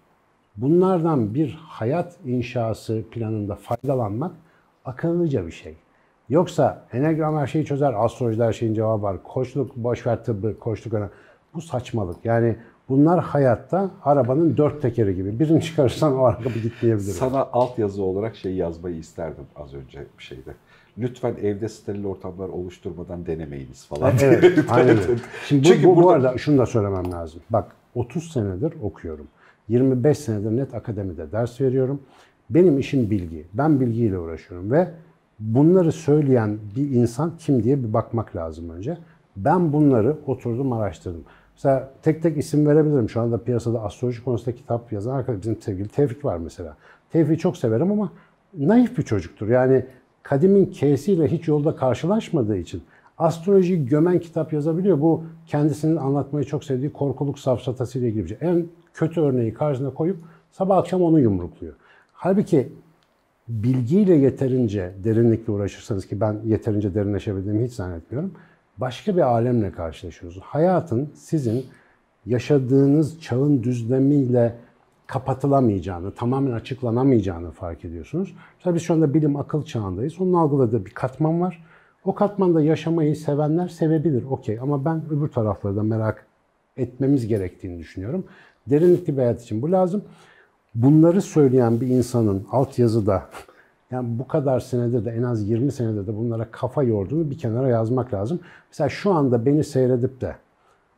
[0.58, 4.32] Bunlardan bir hayat inşası planında faydalanmak
[4.84, 5.76] akıllıca bir şey.
[6.28, 9.22] Yoksa enegram her şeyi çözer, astrolojide her şeyin cevabı var.
[9.22, 11.10] Koçluk, boşver tıbbı, koçluk önemli.
[11.54, 12.24] Bu saçmalık.
[12.24, 12.56] Yani
[12.88, 15.38] bunlar hayatta arabanın dört tekeri gibi.
[15.38, 17.12] Birini çıkarırsan o araba gitmeyebilir.
[17.12, 20.54] Sana altyazı olarak şey yazmayı isterdim az önce bir şeyde.
[20.98, 24.12] Lütfen evde steril ortamlar oluşturmadan denemeyiniz falan.
[24.22, 24.96] Evet, aynen.
[25.46, 26.02] Şimdi bu, Çünkü bu, burada...
[26.02, 27.40] bu arada şunu da söylemem lazım.
[27.50, 29.26] Bak 30 senedir okuyorum.
[29.68, 32.00] 25 senedir net akademide ders veriyorum.
[32.50, 33.46] Benim işim bilgi.
[33.54, 34.88] Ben bilgiyle uğraşıyorum ve
[35.38, 38.98] bunları söyleyen bir insan kim diye bir bakmak lazım önce.
[39.36, 41.24] Ben bunları oturdum araştırdım.
[41.54, 43.10] Mesela tek tek isim verebilirim.
[43.10, 46.76] Şu anda piyasada astroloji konusunda kitap yazan arkadaş bizim sevgili Tevfik var mesela.
[47.12, 48.12] Tevfik'i çok severim ama
[48.58, 49.48] naif bir çocuktur.
[49.48, 49.86] Yani
[50.28, 52.82] kadimin K'siyle hiç yolda karşılaşmadığı için
[53.18, 55.00] astrolojiyi gömen kitap yazabiliyor.
[55.00, 58.38] Bu kendisinin anlatmayı çok sevdiği korkuluk safsatası ilgili bir şey.
[58.40, 60.16] En kötü örneği karşısına koyup
[60.50, 61.74] sabah akşam onu yumrukluyor.
[62.12, 62.72] Halbuki
[63.48, 68.32] bilgiyle yeterince derinlikle uğraşırsanız ki ben yeterince derinleşebildiğimi hiç zannetmiyorum.
[68.78, 70.44] Başka bir alemle karşılaşıyorsunuz.
[70.46, 71.64] Hayatın sizin
[72.26, 74.54] yaşadığınız çağın düzlemiyle
[75.08, 78.34] kapatılamayacağını, tamamen açıklanamayacağını fark ediyorsunuz.
[78.58, 80.20] Mesela biz şu anda bilim akıl çağındayız.
[80.20, 81.64] Onun algıladığı bir katman var.
[82.04, 84.58] O katmanda yaşamayı sevenler sevebilir, okey.
[84.60, 86.26] Ama ben öbür tarafları da merak
[86.76, 88.24] etmemiz gerektiğini düşünüyorum.
[88.66, 90.04] Derinlikli bir hayat için bu lazım.
[90.74, 93.22] Bunları söyleyen bir insanın altyazıda
[93.90, 97.68] yani bu kadar senedir de en az 20 senedir de bunlara kafa yorduğunu bir kenara
[97.68, 98.40] yazmak lazım.
[98.70, 100.36] Mesela şu anda beni seyredip de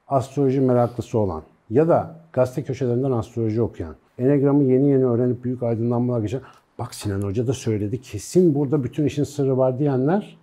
[0.08, 6.20] astroloji meraklısı olan ya da gazete köşelerinden astroloji okuyan, enegramı yeni yeni öğrenip büyük aydınlanmalar
[6.20, 6.40] geçen,
[6.78, 10.38] bak Sinan Hoca da söyledi kesin burada bütün işin sırrı var diyenler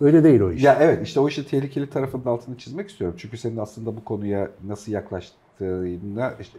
[0.00, 0.62] öyle değil o iş.
[0.62, 3.16] Ya evet işte o işin tehlikeli tarafının altını çizmek istiyorum.
[3.18, 6.58] Çünkü senin aslında bu konuya nasıl yaklaştığına işte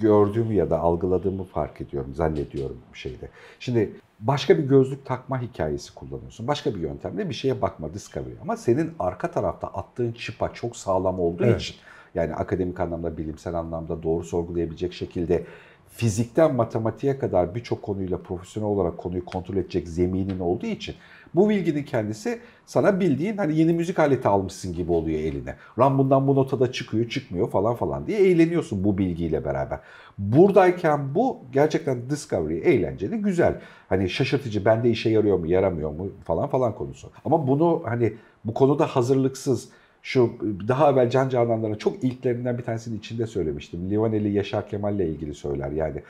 [0.00, 3.28] gördüğümü ya da algıladığımı fark ediyorum, zannediyorum bir şeyde.
[3.60, 6.48] Şimdi başka bir gözlük takma hikayesi kullanıyorsun.
[6.48, 8.34] Başka bir yöntemle bir şeye bakma, discovery.
[8.42, 11.60] Ama senin arka tarafta attığın çıpa çok sağlam olduğu evet.
[11.60, 11.76] için
[12.14, 15.44] yani akademik anlamda, bilimsel anlamda doğru sorgulayabilecek şekilde
[15.88, 20.94] fizikten matematiğe kadar birçok konuyla profesyonel olarak konuyu kontrol edecek zeminin olduğu için
[21.34, 25.56] bu bilginin kendisi sana bildiğin hani yeni müzik aleti almışsın gibi oluyor eline.
[25.78, 29.80] Ram bundan bu notada çıkıyor, çıkmıyor falan falan diye eğleniyorsun bu bilgiyle beraber.
[30.18, 33.60] Buradayken bu gerçekten discovery eğlenceli, güzel.
[33.88, 37.10] Hani şaşırtıcı, bende işe yarıyor mu, yaramıyor mu falan falan konusu.
[37.24, 38.12] Ama bunu hani
[38.44, 39.68] bu konuda hazırlıksız,
[40.02, 40.38] şu
[40.68, 43.90] daha evvel Can Canan'ların çok ilklerinden bir tanesinin içinde söylemiştim.
[43.90, 46.02] Livaneli Yaşar Kemal ile ilgili söyler yani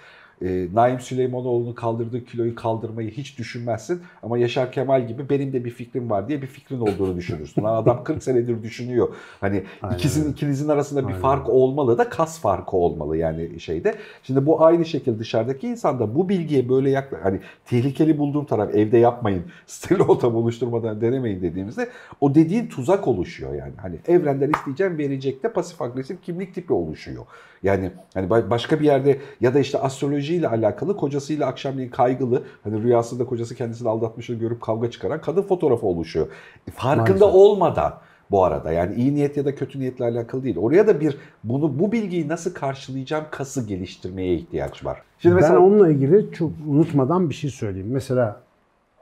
[0.45, 4.03] e, Naim Süleymanoğlu'nun kaldırdığı kiloyu kaldırmayı hiç düşünmezsin.
[4.23, 7.65] Ama Yaşar Kemal gibi benim de bir fikrim var diye bir fikrin olduğunu düşünürsün.
[7.65, 9.09] adam 40 senedir düşünüyor.
[9.41, 9.95] Hani Aynen.
[9.95, 11.21] ikisinin ikinizin arasında bir Aynen.
[11.21, 13.95] fark olmalı da kas farkı olmalı yani şeyde.
[14.23, 18.75] Şimdi bu aynı şekilde dışarıdaki insan da bu bilgiye böyle yakla hani tehlikeli bulduğum taraf
[18.75, 19.43] evde yapmayın.
[19.67, 21.89] Steril ortam oluşturmadan denemeyin dediğimizde
[22.21, 23.73] o dediğin tuzak oluşuyor yani.
[23.77, 27.27] Hani evrenden isteyeceğim verecek de pasif agresif kimlik tipi oluşuyor.
[27.63, 33.27] Yani hani başka bir yerde ya da işte astrolojiyle alakalı kocasıyla akşamleyin kaygılı hani rüyasında
[33.27, 36.27] kocası kendisini aldatmışını görüp kavga çıkaran kadın fotoğrafı oluşuyor.
[36.69, 37.35] E, farkında Maalesef.
[37.35, 37.95] olmadan
[38.31, 40.57] bu arada yani iyi niyet ya da kötü niyetle alakalı değil.
[40.59, 45.03] Oraya da bir bunu bu bilgiyi nasıl karşılayacağım kası geliştirmeye ihtiyaç var.
[45.19, 47.91] Şimdi mesela, ben onunla ilgili çok unutmadan bir şey söyleyeyim.
[47.91, 48.41] Mesela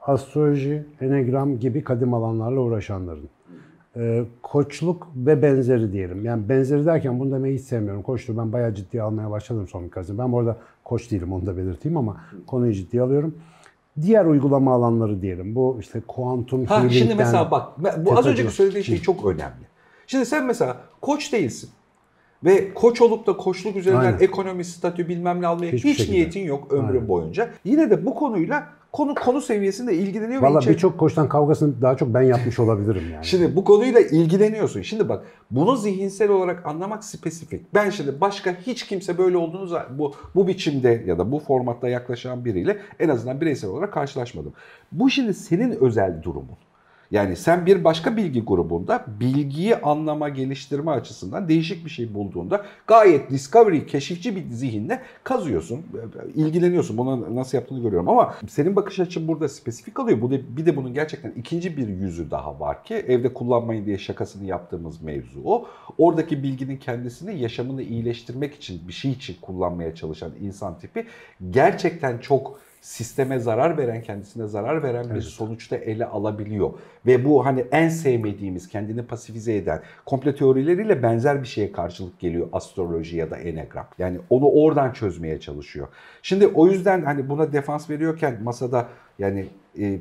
[0.01, 3.29] astroloji, enegram gibi kadim alanlarla uğraşanların
[3.97, 6.25] e, koçluk ve benzeri diyelim.
[6.25, 8.01] Yani benzeri derken bunu demeyi hiç sevmiyorum.
[8.01, 10.17] Koçluğu ben bayağı ciddiye almaya başladım son birkaç yıl.
[10.17, 13.35] Ben bu arada koç değilim onu da belirteyim ama konuyu ciddiye alıyorum.
[14.01, 15.55] Diğer uygulama alanları diyelim.
[15.55, 17.67] Bu işte kuantum ha, Şimdi mesela bak
[18.05, 19.71] bu az önceki söylediğin şey çok önemli.
[20.07, 21.69] Şimdi sen mesela koç değilsin.
[22.43, 24.19] Ve koç olup da koçluk üzerinden Aynen.
[24.19, 26.11] ekonomi, statü bilmem ne almaya hiç şekilde.
[26.11, 27.07] niyetin yok ömrün Aynen.
[27.07, 27.49] boyunca.
[27.63, 30.41] Yine de bu konuyla konu konu seviyesinde ilgileniyor.
[30.41, 33.25] Valla birçok koçtan kavgasını daha çok ben yapmış olabilirim yani.
[33.25, 34.81] Şimdi bu konuyla ilgileniyorsun.
[34.81, 37.73] Şimdi bak bunu zihinsel olarak anlamak spesifik.
[37.73, 42.45] Ben şimdi başka hiç kimse böyle olduğunu bu, bu biçimde ya da bu formatta yaklaşan
[42.45, 44.53] biriyle en azından bireysel olarak karşılaşmadım.
[44.91, 46.57] Bu şimdi senin özel durumun.
[47.11, 53.29] Yani sen bir başka bilgi grubunda bilgiyi anlama, geliştirme açısından değişik bir şey bulduğunda gayet
[53.29, 55.81] discovery, keşifçi bir zihinle kazıyorsun,
[56.35, 56.97] ilgileniyorsun.
[56.97, 60.21] Bunu nasıl yaptığını görüyorum ama senin bakış açın burada spesifik alıyor.
[60.21, 63.97] Bu de, bir de bunun gerçekten ikinci bir yüzü daha var ki evde kullanmayın diye
[63.97, 65.67] şakasını yaptığımız mevzu o.
[65.97, 71.05] Oradaki bilginin kendisini yaşamını iyileştirmek için bir şey için kullanmaya çalışan insan tipi
[71.51, 76.73] gerçekten çok sisteme zarar veren, kendisine zarar veren bir sonuçta ele alabiliyor.
[77.05, 82.49] Ve bu hani en sevmediğimiz, kendini pasifize eden komple teorileriyle benzer bir şeye karşılık geliyor
[82.53, 83.87] astroloji ya da enegram.
[83.99, 85.87] Yani onu oradan çözmeye çalışıyor.
[86.21, 88.87] Şimdi o yüzden hani buna defans veriyorken masada
[89.19, 89.47] yani
[89.79, 89.99] e,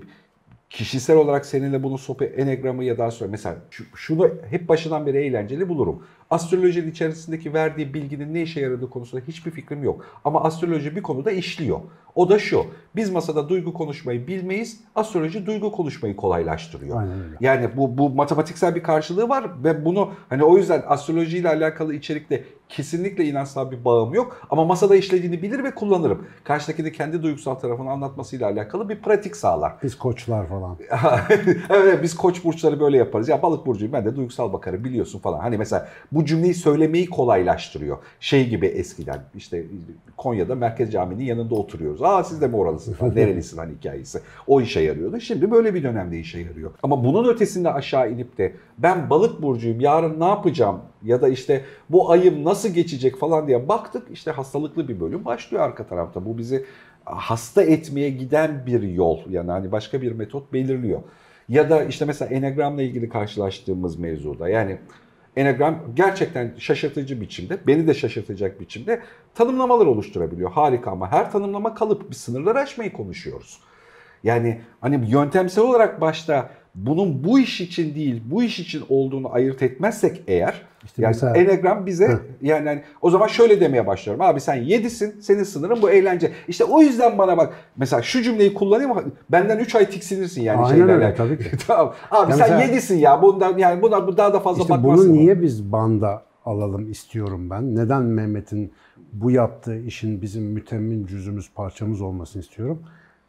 [0.70, 3.56] kişisel olarak seninle bunu sope enegramı ya daha sonra mesela
[3.94, 6.02] şunu hep başından beri eğlenceli bulurum.
[6.30, 10.06] Astrolojinin içerisindeki verdiği bilginin ne işe yaradığı konusunda hiçbir fikrim yok.
[10.24, 11.80] Ama astroloji bir konuda işliyor.
[12.14, 12.64] O da şu.
[12.96, 14.80] Biz masada duygu konuşmayı bilmeyiz.
[14.94, 17.00] Astroloji duygu konuşmayı kolaylaştırıyor.
[17.00, 17.36] Aynen öyle.
[17.40, 22.44] Yani bu, bu matematiksel bir karşılığı var ve bunu hani o yüzden astrolojiyle alakalı içerikte
[22.68, 24.46] kesinlikle inançsal bir bağım yok.
[24.50, 26.26] Ama masada işlediğini bilir ve kullanırım.
[26.44, 29.72] Karşıdaki kendi duygusal tarafını anlatmasıyla alakalı bir pratik sağlar.
[29.82, 30.76] Biz koçlar falan.
[31.70, 33.28] evet biz koç burçları böyle yaparız.
[33.28, 35.40] Ya balık burcuyum ben de duygusal bakarım biliyorsun falan.
[35.40, 37.98] Hani mesela bu cümleyi söylemeyi kolaylaştırıyor.
[38.20, 39.64] Şey gibi eskiden işte
[40.16, 42.02] Konya'da Merkez Camii'nin yanında oturuyoruz.
[42.02, 43.16] Aa siz de mi oralısın falan.
[43.16, 44.20] Nerelisin hani hikayesi.
[44.46, 45.20] O işe yarıyordu.
[45.20, 46.70] Şimdi böyle bir dönemde işe yarıyor.
[46.82, 51.64] Ama bunun ötesinde aşağı inip de ben balık burcuyum yarın ne yapacağım ya da işte
[51.90, 54.02] bu ayım nasıl geçecek falan diye baktık.
[54.12, 56.26] İşte hastalıklı bir bölüm başlıyor arka tarafta.
[56.26, 56.64] Bu bizi
[57.04, 59.18] hasta etmeye giden bir yol.
[59.28, 61.02] Yani hani başka bir metot belirliyor.
[61.48, 64.78] Ya da işte mesela enegramla ilgili karşılaştığımız mevzuda yani
[65.40, 69.02] Enagram gerçekten şaşırtıcı biçimde, beni de şaşırtacak biçimde
[69.34, 70.50] tanımlamalar oluşturabiliyor.
[70.50, 73.60] Harika ama her tanımlama kalıp bir sınırlar aşmayı konuşuyoruz.
[74.24, 79.62] Yani hani yöntemsel olarak başta bunun bu iş için değil, bu iş için olduğunu ayırt
[79.62, 82.20] etmezsek eğer işte yani mesela, Enneagram bize hı.
[82.42, 84.24] yani hani, o zaman şöyle demeye başlıyorum.
[84.24, 86.32] Abi sen yedisin, senin sınırın bu eğlence.
[86.48, 90.70] İşte o yüzden bana bak mesela şu cümleyi kullanayım benden 3 ay tiksinirsin yani Aynen
[90.70, 90.92] şeylerle.
[90.92, 91.50] öyle tabii ki.
[91.66, 91.94] tamam.
[92.10, 93.22] Abi ya sen mesela, yedisin ya.
[93.22, 95.08] Bundan yani buna bu daha da fazla işte bakmazsın.
[95.08, 97.76] Bunu niye biz banda alalım istiyorum ben?
[97.76, 98.72] Neden Mehmet'in
[99.12, 102.82] bu yaptığı işin bizim mütemmin cüzümüz, parçamız olmasını istiyorum?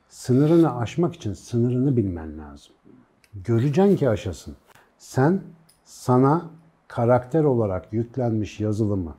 [0.10, 2.74] Sınırını aşmak için sınırını bilmen lazım.
[3.34, 4.56] Göreceksin ki aşasın.
[4.98, 5.42] Sen
[5.86, 6.50] sana
[6.88, 9.16] karakter olarak yüklenmiş yazılımı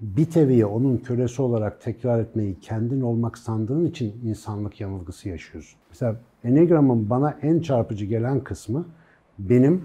[0.00, 5.78] bir teviye onun kölesi olarak tekrar etmeyi kendin olmak sandığın için insanlık yanılgısı yaşıyorsun.
[5.90, 8.86] Mesela Enneagram'ın bana en çarpıcı gelen kısmı
[9.38, 9.84] benim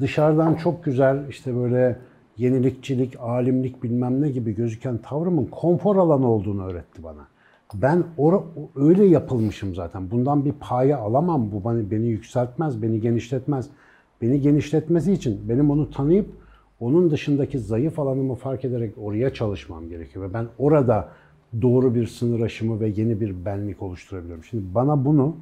[0.00, 1.98] dışarıdan çok güzel işte böyle
[2.36, 7.26] yenilikçilik, alimlik bilmem ne gibi gözüken tavrımın konfor alanı olduğunu öğretti bana.
[7.74, 8.42] Ben or
[8.76, 10.10] öyle yapılmışım zaten.
[10.10, 11.52] Bundan bir paya alamam.
[11.52, 13.70] Bu beni, beni yükseltmez, beni genişletmez.
[14.22, 16.30] Beni genişletmesi için benim onu tanıyıp
[16.80, 20.28] onun dışındaki zayıf alanımı fark ederek oraya çalışmam gerekiyor.
[20.28, 21.08] Ve ben orada
[21.62, 24.44] doğru bir sınır aşımı ve yeni bir benlik oluşturabiliyorum.
[24.44, 25.36] Şimdi bana bunu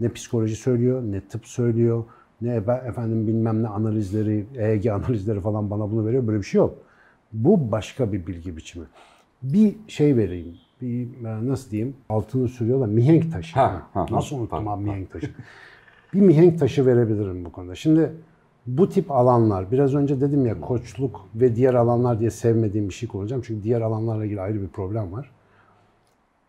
[0.00, 2.04] ne psikoloji söylüyor, ne tıp söylüyor,
[2.42, 2.54] ne
[2.86, 6.26] efendim bilmem ne analizleri, EEG analizleri falan bana bunu veriyor.
[6.26, 6.74] Böyle bir şey yok.
[7.32, 8.84] Bu başka bir bilgi biçimi.
[9.42, 13.54] Bir şey vereyim bir nasıl diyeyim altını sürüyorlar mihenk taşı.
[13.54, 15.30] Ha, ha, nasıl unuttum abi mihenk taşı?
[16.14, 17.74] bir mihenk taşı verebilirim bu konuda.
[17.74, 18.12] Şimdi
[18.66, 23.08] bu tip alanlar, biraz önce dedim ya koçluk ve diğer alanlar diye sevmediğim bir şey
[23.08, 23.42] kullanacağım.
[23.46, 25.30] Çünkü diğer alanlarla ilgili ayrı bir problem var.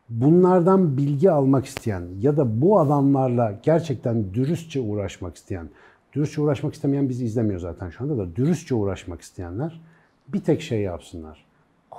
[0.10, 5.70] Bunlardan bilgi almak isteyen ya da bu alanlarla gerçekten dürüstçe uğraşmak isteyen,
[6.14, 9.82] dürüstçe uğraşmak istemeyen bizi izlemiyor zaten şu anda da, dürüstçe uğraşmak isteyenler
[10.28, 11.45] bir tek şey yapsınlar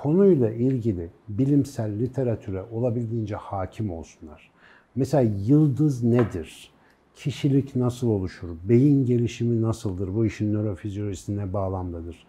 [0.01, 4.51] konuyla ilgili bilimsel literatüre olabildiğince hakim olsunlar.
[4.95, 6.71] Mesela yıldız nedir?
[7.15, 8.49] Kişilik nasıl oluşur?
[8.63, 10.15] Beyin gelişimi nasıldır?
[10.15, 12.25] Bu işin nörofizyolojisi ne bağlamdadır?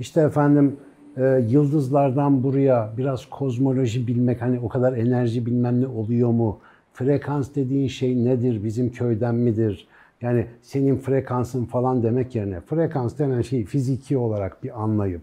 [0.00, 0.76] İşte efendim
[1.16, 6.58] e, yıldızlardan buraya biraz kozmoloji bilmek, hani o kadar enerji bilmem ne oluyor mu?
[6.92, 8.64] Frekans dediğin şey nedir?
[8.64, 9.88] Bizim köyden midir?
[10.22, 15.22] Yani senin frekansın falan demek yerine frekans denen şeyi fiziki olarak bir anlayıp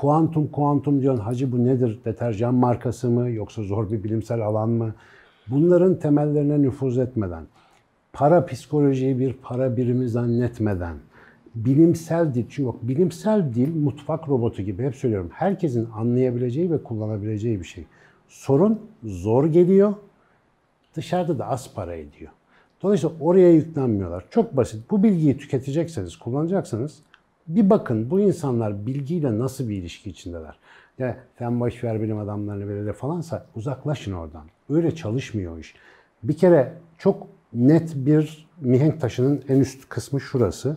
[0.00, 2.00] Kuantum kuantum diyorsun hacı bu nedir?
[2.04, 4.94] Deterjan markası mı yoksa zor bir bilimsel alan mı?
[5.46, 7.44] Bunların temellerine nüfuz etmeden,
[8.12, 10.96] para psikolojiyi bir para birimi zannetmeden,
[11.54, 15.30] bilimsel dil, çünkü bak bilimsel dil mutfak robotu gibi hep söylüyorum.
[15.32, 17.84] Herkesin anlayabileceği ve kullanabileceği bir şey.
[18.28, 19.94] Sorun zor geliyor,
[20.96, 22.30] dışarıda da az para ediyor.
[22.82, 24.24] Dolayısıyla oraya yüklenmiyorlar.
[24.30, 24.90] Çok basit.
[24.90, 27.02] Bu bilgiyi tüketecekseniz, kullanacaksınız
[27.48, 30.58] bir bakın bu insanlar bilgiyle nasıl bir ilişki içindeler.
[30.98, 34.44] Ya sen boş ver bilim adamlarını böyle falansa uzaklaşın oradan.
[34.70, 35.74] Öyle çalışmıyor iş.
[36.22, 40.76] Bir kere çok net bir mihenk taşının en üst kısmı şurası.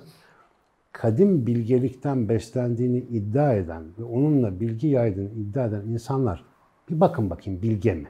[0.91, 6.43] Kadim bilgelikten beslendiğini iddia eden ve onunla bilgi yaydığını iddia eden insanlar
[6.89, 8.07] bir bakın bakayım bilge mi?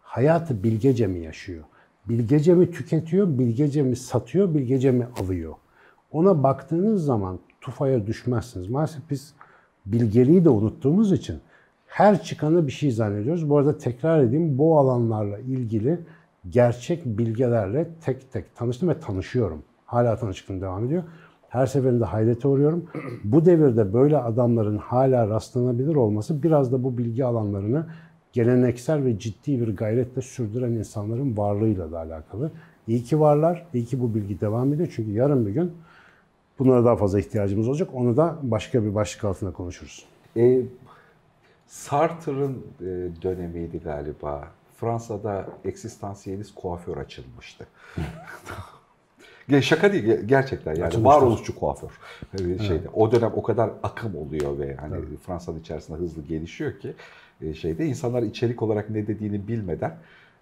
[0.00, 1.64] Hayatı bilgece mi yaşıyor?
[2.08, 5.54] Bilgece mi tüketiyor, bilgece mi satıyor, bilgece mi alıyor?
[6.12, 8.68] Ona baktığınız zaman tufaya düşmezsiniz.
[8.70, 9.34] Maalesef biz
[9.86, 11.40] bilgeliği de unuttuğumuz için
[11.86, 13.50] her çıkanı bir şey zannediyoruz.
[13.50, 16.00] Bu arada tekrar edeyim bu alanlarla ilgili
[16.50, 19.62] gerçek bilgelerle tek tek tanıştım ve tanışıyorum.
[19.86, 21.02] Hala tanışıklığım devam ediyor.
[21.48, 22.84] Her seferinde hayrete uğruyorum.
[23.24, 27.86] Bu devirde böyle adamların hala rastlanabilir olması biraz da bu bilgi alanlarını
[28.32, 32.50] geleneksel ve ciddi bir gayretle sürdüren insanların varlığıyla da alakalı.
[32.86, 34.92] İyi ki varlar, iyi ki bu bilgi devam ediyor.
[34.96, 35.72] Çünkü yarın bir gün
[36.58, 37.88] bunlara daha fazla ihtiyacımız olacak.
[37.94, 40.04] Onu da başka bir başlık altında konuşuruz.
[40.36, 40.60] E,
[41.66, 42.84] Sartre'ın e,
[43.22, 44.48] dönemiydi galiba.
[44.76, 47.66] Fransa'da eksistansiyelist kuaför açılmıştı.
[49.60, 51.90] Şaka değil gerçekten yani varoluşçu kuaför
[52.34, 52.88] e, şeyde.
[52.94, 54.94] O dönem o kadar akım oluyor ve hani
[55.26, 56.94] Fransa'nın içerisinde hızlı gelişiyor ki
[57.42, 59.96] e, şeyde insanlar içerik olarak ne dediğini bilmeden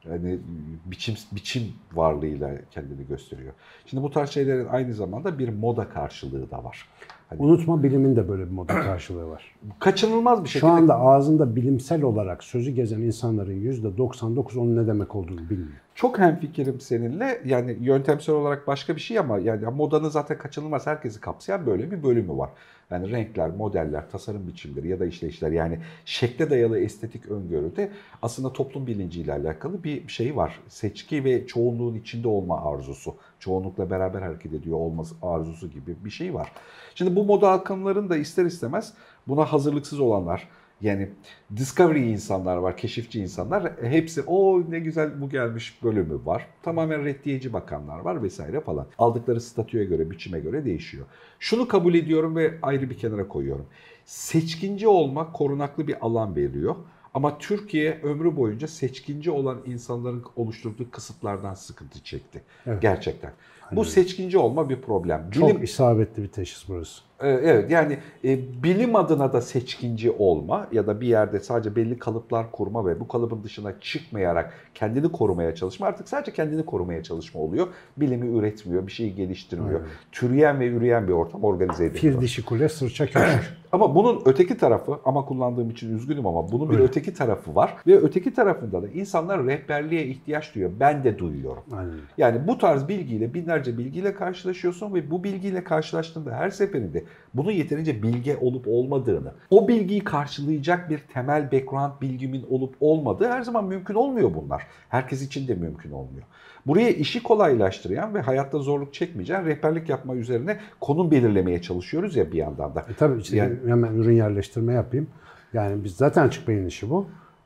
[0.08, 0.38] hani
[0.86, 1.62] biçim biçim
[1.94, 3.52] varlığıyla kendini gösteriyor.
[3.86, 6.88] Şimdi bu tarz şeylerin aynı zamanda bir moda karşılığı da var.
[7.28, 9.54] Hani Unutma bilimin de böyle bir moda karşılığı var.
[9.78, 15.14] kaçınılmaz bir şekilde Şu anda ağzında bilimsel olarak sözü gezen insanların %99 onun ne demek
[15.16, 15.85] olduğunu bilmiyor.
[15.96, 17.42] Çok hemfikirim seninle.
[17.44, 22.02] Yani yöntemsel olarak başka bir şey ama yani modanın zaten kaçınılmaz herkesi kapsayan böyle bir
[22.02, 22.50] bölümü var.
[22.90, 27.90] Yani renkler, modeller, tasarım biçimleri ya da işleyişler yani şekle dayalı estetik öngörüde
[28.22, 30.60] aslında toplum bilinciyle alakalı bir şey var.
[30.68, 33.14] Seçki ve çoğunluğun içinde olma arzusu.
[33.38, 36.52] Çoğunlukla beraber hareket ediyor olması arzusu gibi bir şey var.
[36.94, 38.94] Şimdi bu moda akımların da ister istemez
[39.28, 40.48] buna hazırlıksız olanlar,
[40.80, 41.08] yani
[41.56, 43.72] discovery insanlar var, keşifçi insanlar.
[43.82, 46.46] Hepsi o ne güzel bu gelmiş bölümü var.
[46.62, 48.86] Tamamen reddiyeci bakanlar var vesaire falan.
[48.98, 51.06] Aldıkları statüye göre, biçime göre değişiyor.
[51.38, 53.66] Şunu kabul ediyorum ve ayrı bir kenara koyuyorum.
[54.04, 56.76] Seçkinci olmak korunaklı bir alan veriyor.
[57.14, 62.42] Ama Türkiye ömrü boyunca seçkinci olan insanların oluşturduğu kısıtlardan sıkıntı çekti.
[62.66, 62.82] Evet.
[62.82, 63.32] Gerçekten.
[63.72, 65.30] Bu seçkinci olma bir problem.
[65.30, 67.02] Çok Bilim, isabetli bir teşhis burası.
[67.20, 71.98] ee, Evet yani e, bilim adına da seçkinci olma ya da bir yerde sadece belli
[71.98, 77.40] kalıplar kurma ve bu kalıbın dışına çıkmayarak kendini korumaya çalışma artık sadece kendini korumaya çalışma
[77.40, 77.66] oluyor.
[77.96, 79.80] Bilimi üretmiyor, bir şeyi geliştirmiyor.
[79.80, 79.92] Aynen.
[80.12, 82.14] Türeyen ve üreyen bir ortam organize ediliyor.
[82.14, 83.56] Fil dişi kule sırça köşk.
[83.72, 86.84] Ama bunun öteki tarafı ama kullandığım için üzgünüm ama bunun bir Öyle.
[86.84, 90.72] öteki tarafı var ve öteki tarafında da insanlar rehberliğe ihtiyaç duyuyor.
[90.80, 91.62] Ben de duyuyorum.
[91.72, 91.94] Aynen.
[92.18, 97.04] Yani bu tarz bilgiyle binlerce bilgiyle karşılaşıyorsun ve bu bilgiyle karşılaştığında her seferinde
[97.34, 103.42] bunun yeterince bilge olup olmadığını, o bilgiyi karşılayacak bir temel background bilgimin olup olmadığı her
[103.42, 104.62] zaman mümkün olmuyor bunlar.
[104.88, 106.26] Herkes için de mümkün olmuyor.
[106.66, 112.38] Buraya işi kolaylaştıran ve hayatta zorluk çekmeyeceğin rehberlik yapma üzerine konum belirlemeye çalışıyoruz ya bir
[112.38, 112.80] yandan da.
[112.80, 115.06] E tabii işte Yani- hemen ürün yerleştirme yapayım.
[115.52, 116.96] Yani biz zaten açık beyin işi bu.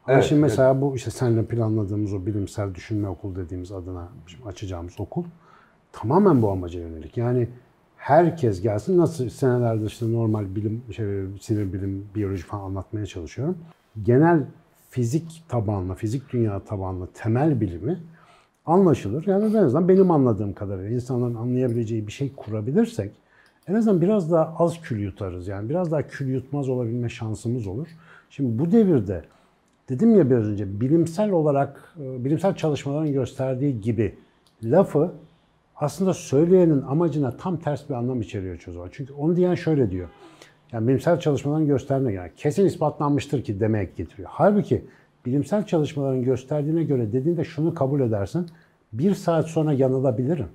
[0.07, 4.09] Ama Evet, şimdi mesela bu işte seninle planladığımız o bilimsel düşünme okulu dediğimiz adına
[4.47, 5.25] açacağımız okul
[5.93, 7.16] tamamen bu amaca yönelik.
[7.16, 7.49] Yani
[7.97, 11.07] herkes gelsin nasıl senelerdir işte normal bilim, şey,
[11.41, 13.59] sinir bilim, biyoloji falan anlatmaya çalışıyorum.
[14.03, 14.45] Genel
[14.91, 17.99] fizik tabanlı, fizik dünya tabanlı temel bilimi
[18.66, 19.26] anlaşılır.
[19.26, 23.12] Yani en azından benim anladığım kadarıyla insanların anlayabileceği bir şey kurabilirsek
[23.68, 25.49] en azından biraz daha az kül yutarız.
[25.49, 27.88] Yani biraz daha kül yutmaz olabilme şansımız olur.
[28.30, 29.24] Şimdi bu devirde
[29.88, 34.14] dedim ya biraz önce bilimsel olarak e, bilimsel çalışmaların gösterdiği gibi
[34.62, 35.12] lafı
[35.81, 38.89] aslında söyleyenin amacına tam ters bir anlam içeriyor çoğu.
[38.93, 40.09] Çünkü onu diyen şöyle diyor.
[40.72, 44.28] Yani bilimsel çalışmaların gösterdiğine göre kesin ispatlanmıştır ki demek getiriyor.
[44.33, 44.85] Halbuki
[45.26, 48.47] bilimsel çalışmaların gösterdiğine göre dediğinde şunu kabul edersin.
[48.93, 50.47] Bir saat sonra yanılabilirim.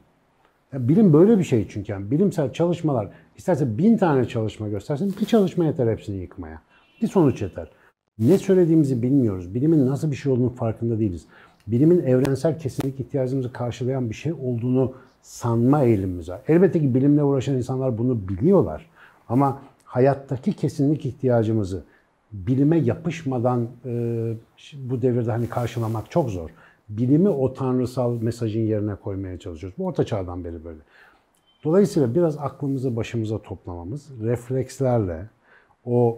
[0.73, 1.91] Ya bilim böyle bir şey çünkü.
[1.91, 6.61] Yani bilimsel çalışmalar isterse bin tane çalışma göstersin bir çalışma yeter hepsini yıkmaya.
[7.01, 7.71] Bir sonuç yeter.
[8.19, 9.53] Ne söylediğimizi bilmiyoruz.
[9.53, 11.25] Bilimin nasıl bir şey olduğunu farkında değiliz.
[11.67, 14.93] Bilimin evrensel kesinlik ihtiyacımızı karşılayan bir şey olduğunu
[15.25, 16.41] sanma eğilimimiz var.
[16.47, 18.85] Elbette ki bilimle uğraşan insanlar bunu biliyorlar.
[19.29, 21.83] Ama hayattaki kesinlik ihtiyacımızı
[22.31, 24.33] bilime yapışmadan e,
[24.73, 26.49] bu devirde hani karşılamak çok zor.
[26.89, 29.77] Bilimi o tanrısal mesajın yerine koymaya çalışıyoruz.
[29.77, 30.79] Bu orta çağdan beri böyle.
[31.63, 35.25] Dolayısıyla biraz aklımızı başımıza toplamamız, reflekslerle,
[35.85, 36.17] o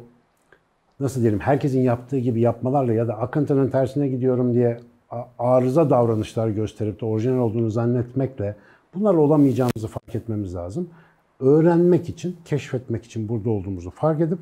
[0.99, 4.79] nasıl diyelim herkesin yaptığı gibi yapmalarla ya da akıntının tersine gidiyorum diye
[5.39, 8.55] arıza davranışlar gösterip de orijinal olduğunu zannetmekle
[8.99, 10.89] bunlarla olamayacağımızı fark etmemiz lazım.
[11.39, 14.39] Öğrenmek için, keşfetmek için burada olduğumuzu fark edip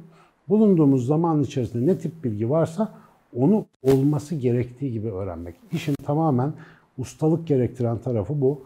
[0.49, 2.93] bulunduğumuz zaman içerisinde ne tip bilgi varsa
[3.35, 5.55] onu olması gerektiği gibi öğrenmek.
[5.71, 6.53] İşin tamamen
[6.97, 8.61] ustalık gerektiren tarafı bu.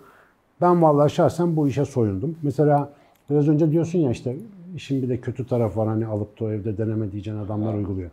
[0.62, 2.38] Ben vallahi şahsen bu işe soyundum.
[2.44, 2.94] Mesela
[3.30, 4.38] biraz önce diyorsun ya işte
[4.76, 8.10] işin bir de kötü taraf var hani alıp da evde deneme diyeceğin adamlar uyguluyor.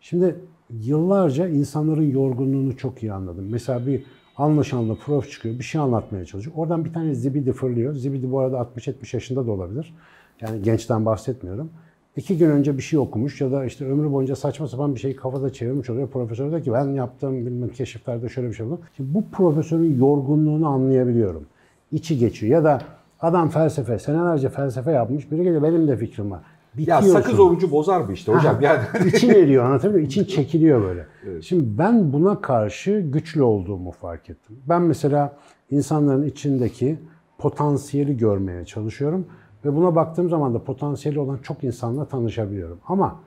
[0.00, 0.36] Şimdi
[0.70, 3.46] yıllarca insanların yorgunluğunu çok iyi anladım.
[3.50, 4.04] Mesela bir
[4.36, 6.56] anlaşanlı prof çıkıyor, bir şey anlatmaya çalışıyor.
[6.56, 7.94] Oradan bir tane zibidi fırlıyor.
[7.94, 9.94] Zibidi bu arada 60-70 yaşında da olabilir.
[10.40, 11.70] Yani gençten bahsetmiyorum.
[12.16, 15.16] iki gün önce bir şey okumuş ya da işte ömrü boyunca saçma sapan bir şeyi
[15.16, 16.08] kafada çevirmiş oluyor.
[16.08, 18.80] Profesör diyor ki ben yaptığım bilmem keşiflerde şöyle bir şey oldu.
[18.96, 21.46] Şimdi bu profesörün yorgunluğunu anlayabiliyorum.
[21.92, 22.82] İçi geçiyor ya da
[23.20, 25.30] adam felsefe, senelerce felsefe yapmış.
[25.30, 26.40] Biri geliyor benim de fikrim var.
[26.72, 27.08] Ya Bitiyorsun.
[27.08, 28.60] sakız orucu bozar mı işte hocam?
[28.60, 30.06] Yani İçin eriyor anlatabiliyor muyum?
[30.06, 31.06] İçin çekiliyor böyle.
[31.42, 34.56] Şimdi ben buna karşı güçlü olduğumu fark ettim.
[34.68, 35.36] Ben mesela
[35.70, 36.98] insanların içindeki
[37.38, 39.26] potansiyeli görmeye çalışıyorum.
[39.64, 42.78] Ve buna baktığım zaman da potansiyeli olan çok insanla tanışabiliyorum.
[42.88, 43.20] Ama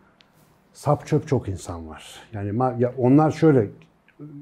[0.73, 2.15] sap çöp çok insan var.
[2.33, 3.69] Yani ya onlar şöyle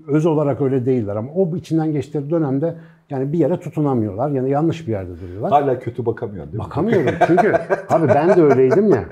[0.07, 2.75] öz olarak öyle değiller ama o içinden geçtikleri dönemde
[3.13, 4.29] yani bir yere tutunamıyorlar.
[4.29, 5.51] Yani yanlış bir yerde duruyorlar.
[5.51, 6.65] hala kötü bakamıyorsun değil mi?
[6.65, 7.53] Bakamıyorum çünkü
[7.89, 9.05] abi ben de öyleydim ya.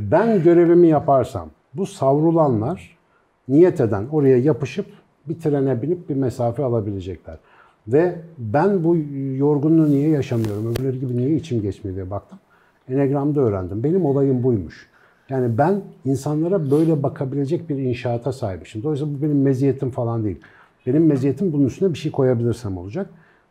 [0.00, 2.96] Ben görevimi yaparsam bu savrulanlar
[3.48, 4.86] niyet eden oraya yapışıp
[5.28, 7.38] bir trene binip bir mesafe alabilecekler.
[7.88, 8.96] Ve ben bu
[9.36, 12.38] yorgunluğu niye yaşamıyorum, öbürleri gibi niye içim geçmiyor diye baktım.
[12.88, 13.84] Enegram'da öğrendim.
[13.84, 14.88] Benim olayım buymuş.
[15.28, 18.82] Yani ben insanlara böyle bakabilecek bir inşaata sahibmişim.
[18.82, 20.40] Dolayısıyla bu benim meziyetim falan değil.
[20.86, 23.10] Benim meziyetim bunun üstüne bir şey koyabilirsem olacak.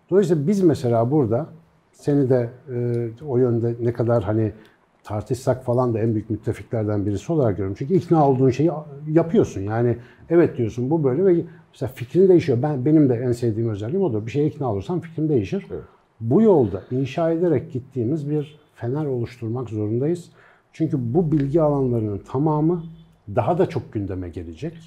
[0.10, 1.48] Dolayısıyla biz mesela burada
[1.92, 4.52] seni de e, o yönde ne kadar hani
[5.04, 7.76] tartışsak falan da en büyük müttefiklerden birisi olarak görüyorum.
[7.80, 8.72] Çünkü ikna olduğun şeyi
[9.08, 9.62] yapıyorsun.
[9.62, 9.98] Yani
[10.30, 11.44] evet diyorsun bu böyle ve
[11.74, 12.62] mesela fikrin değişiyor.
[12.62, 14.26] Ben benim de en sevdiğim özelliğim odur.
[14.26, 15.68] Bir şeye ikna olursam fikrim değişir.
[15.72, 15.84] Evet.
[16.20, 20.32] Bu yolda inşa ederek gittiğimiz bir fener oluşturmak zorundayız.
[20.74, 22.84] Çünkü bu bilgi alanlarının tamamı
[23.36, 24.78] daha da çok gündeme gelecek.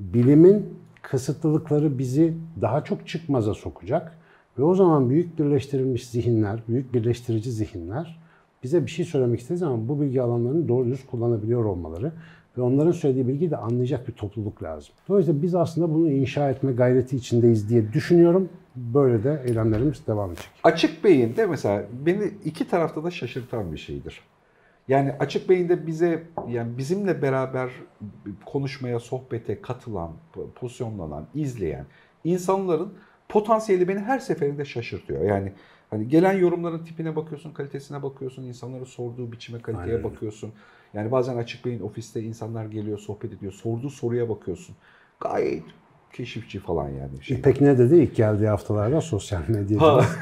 [0.00, 0.66] Bilimin
[1.02, 4.12] kısıtlılıkları bizi daha çok çıkmaza sokacak.
[4.58, 8.18] Ve o zaman büyük birleştirilmiş zihinler, büyük birleştirici zihinler
[8.62, 12.12] bize bir şey söylemek istediği zaman bu bilgi alanlarını doğru düz kullanabiliyor olmaları
[12.58, 14.94] ve onların söylediği bilgiyi de anlayacak bir topluluk lazım.
[15.08, 18.48] Dolayısıyla biz aslında bunu inşa etme gayreti içindeyiz diye düşünüyorum.
[18.76, 20.50] Böyle de eylemlerimiz devam edecek.
[20.64, 24.20] Açık beyinde mesela beni iki tarafta da şaşırtan bir şeydir.
[24.88, 27.70] Yani açık beyinde bize yani bizimle beraber
[28.46, 30.10] konuşmaya, sohbete katılan,
[30.54, 31.86] pozisyonlanan, izleyen
[32.24, 32.92] insanların
[33.28, 35.24] potansiyeli beni her seferinde şaşırtıyor.
[35.24, 35.52] Yani
[35.90, 40.04] hani gelen yorumların tipine bakıyorsun, kalitesine bakıyorsun, insanların sorduğu biçime, kaliteye Aynen.
[40.04, 40.52] bakıyorsun.
[40.94, 44.76] Yani bazen açık beyin ofiste insanlar geliyor, sohbet ediyor, sorduğu soruya bakıyorsun.
[45.20, 45.64] Gayet
[46.16, 47.22] keşifçi falan yani.
[47.22, 47.36] Şey.
[47.36, 50.04] İpek ne dedi ilk geldiği haftalarda sosyal medyada?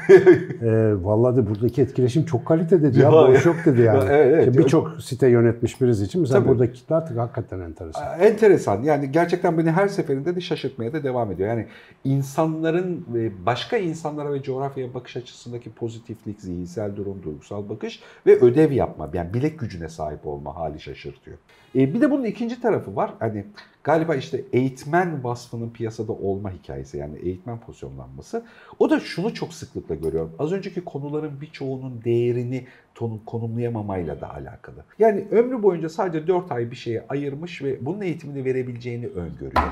[0.61, 3.11] E, vallahi de buradaki etkileşim çok kalite dedi ya.
[3.11, 3.97] Boş yok dedi yani.
[3.97, 4.47] Ya, evet, evet.
[4.47, 6.49] İşte Birçok site yönetmiş birisi için mesela Tabii.
[6.49, 8.19] buradaki kitle artık hakikaten enteresan.
[8.19, 8.83] Enteresan.
[8.83, 11.49] Yani gerçekten beni her seferinde de şaşırtmaya da devam ediyor.
[11.49, 11.67] Yani
[12.03, 13.05] insanların
[13.45, 19.33] başka insanlara ve coğrafyaya bakış açısındaki pozitiflik, zihinsel durum, duygusal bakış ve ödev yapma, yani
[19.33, 21.37] bilek gücüne sahip olma hali şaşırtıyor.
[21.75, 23.13] E, bir de bunun ikinci tarafı var.
[23.19, 23.45] Hani
[23.85, 28.45] galiba işte eğitmen vasfının piyasada olma hikayesi yani eğitmen pozisyonlanması.
[28.79, 30.35] O da şunu çok sıklıkla görüyorum.
[30.39, 32.65] Az önceki konuların birçoğunun değerini
[32.95, 34.83] tonu- konumlayamamayla da alakalı.
[34.99, 39.71] Yani ömrü boyunca sadece 4 ay bir şeye ayırmış ve bunun eğitimini verebileceğini öngörüyor.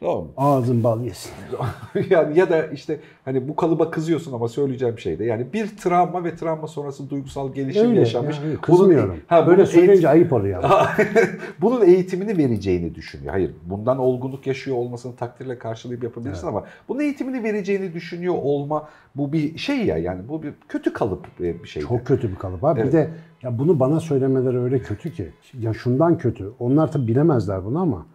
[0.00, 0.30] Tamam mı?
[0.36, 1.32] Ağzın bal yesin.
[2.10, 6.24] yani ya da işte hani bu kalıba kızıyorsun ama söyleyeceğim şey de yani bir travma
[6.24, 8.36] ve travma sonrası duygusal gelişim Öyle, yaşamış.
[8.44, 9.10] yani kızmıyorum.
[9.10, 10.64] Bunun, ha, Böyle söyleyince ayıp oluyor.
[11.60, 13.32] bunun eğitimini vereceğini düşünüyor.
[13.32, 19.32] Hayır, bundan olgunluk yaşıyor olmasını takdirle karşılayıp yapabilirsin ama bunun eğitimini vereceğini düşünüyor olma bu
[19.32, 21.82] bir şey ya yani bu bir kötü kalıp bir şey.
[21.82, 22.80] Çok kötü bir kalıp abi.
[22.80, 22.92] Evet.
[22.92, 23.10] Bir de
[23.42, 25.32] ya bunu bana söylemeleri öyle kötü ki.
[25.60, 26.52] Ya şundan kötü.
[26.58, 28.06] Onlar tabi bilemezler bunu ama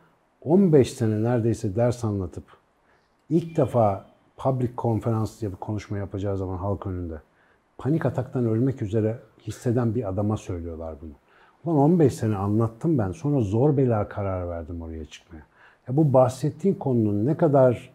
[0.41, 2.43] 15 sene neredeyse ders anlatıp
[3.29, 4.05] ilk defa
[4.37, 7.21] public konferans diye bir konuşma yapacağı zaman halk önünde
[7.77, 11.11] panik ataktan ölmek üzere hisseden bir adama söylüyorlar bunu.
[11.65, 13.11] Ulan 15 sene anlattım ben.
[13.11, 15.43] Sonra zor bela karar verdim oraya çıkmaya.
[15.87, 17.89] Ya bu bahsettiğin konunun ne kadar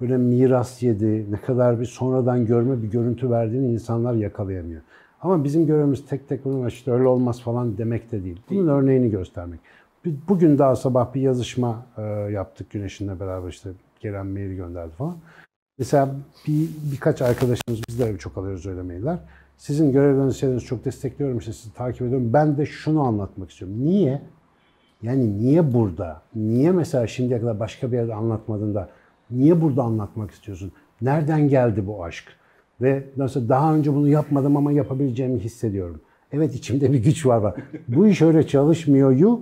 [0.00, 4.82] böyle miras yedi, ne kadar bir sonradan görme bir görüntü verdiğini insanlar yakalayamıyor.
[5.20, 8.40] Ama bizim görevimiz tek tek bunu işte öyle olmaz falan demek de değil.
[8.50, 9.60] Bunun örneğini göstermek.
[10.04, 13.70] Bugün daha sabah bir yazışma e, yaptık Güneş'inle beraber işte
[14.00, 15.16] gelen mail gönderdi falan.
[15.78, 16.14] Mesela
[16.46, 19.18] bir, birkaç arkadaşımız biz de çok alıyoruz öyle mailler.
[19.56, 22.32] Sizin görevlerinizi çok destekliyorum işte sizi takip ediyorum.
[22.32, 23.84] Ben de şunu anlatmak istiyorum.
[23.84, 24.22] Niye?
[25.02, 26.22] Yani niye burada?
[26.34, 28.88] Niye mesela şimdiye kadar başka bir yerde anlatmadın da
[29.30, 30.72] niye burada anlatmak istiyorsun?
[31.02, 32.24] Nereden geldi bu aşk?
[32.80, 36.00] Ve nasıl daha önce bunu yapmadım ama yapabileceğimi hissediyorum.
[36.32, 37.36] Evet içimde bir güç var.
[37.36, 37.54] var.
[37.88, 39.40] bu iş öyle çalışmıyor yu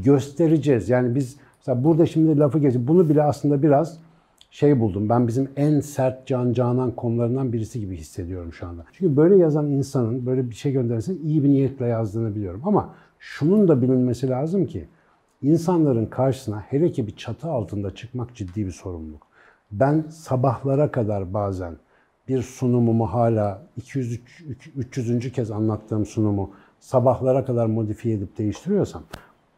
[0.00, 0.88] göstereceğiz.
[0.88, 3.98] Yani biz mesela burada şimdi lafı geçip bunu bile aslında biraz
[4.50, 5.08] şey buldum.
[5.08, 8.84] Ben bizim en sert can canan konularından birisi gibi hissediyorum şu anda.
[8.92, 12.60] Çünkü böyle yazan insanın böyle bir şey gönderirsen iyi bir niyetle yazdığını biliyorum.
[12.64, 14.88] Ama şunun da bilinmesi lazım ki
[15.42, 19.26] insanların karşısına hele ki bir çatı altında çıkmak ciddi bir sorumluluk.
[19.72, 21.76] Ben sabahlara kadar bazen
[22.28, 24.20] bir sunumumu hala 200
[24.76, 25.32] 300.
[25.32, 29.02] kez anlattığım sunumu sabahlara kadar modifiye edip değiştiriyorsam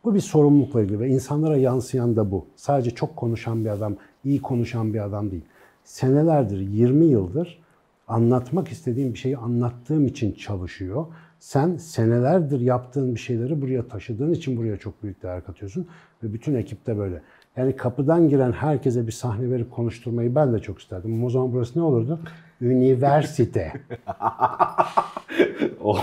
[0.04, 2.46] bu bir sorumlulukla ilgili ve insanlara yansıyan da bu.
[2.56, 5.44] Sadece çok konuşan bir adam, iyi konuşan bir adam değil.
[5.84, 7.64] Senelerdir, 20 yıldır
[8.08, 11.06] anlatmak istediğim bir şeyi anlattığım için çalışıyor.
[11.38, 15.88] Sen senelerdir yaptığın bir şeyleri buraya taşıdığın için buraya çok büyük değer katıyorsun.
[16.22, 17.22] Ve bütün ekip de böyle.
[17.56, 21.24] Yani kapıdan giren herkese bir sahne verip konuşturmayı ben de çok isterdim.
[21.24, 22.20] O zaman burası ne olurdu?
[22.64, 23.72] Üniversite.
[25.84, 25.96] o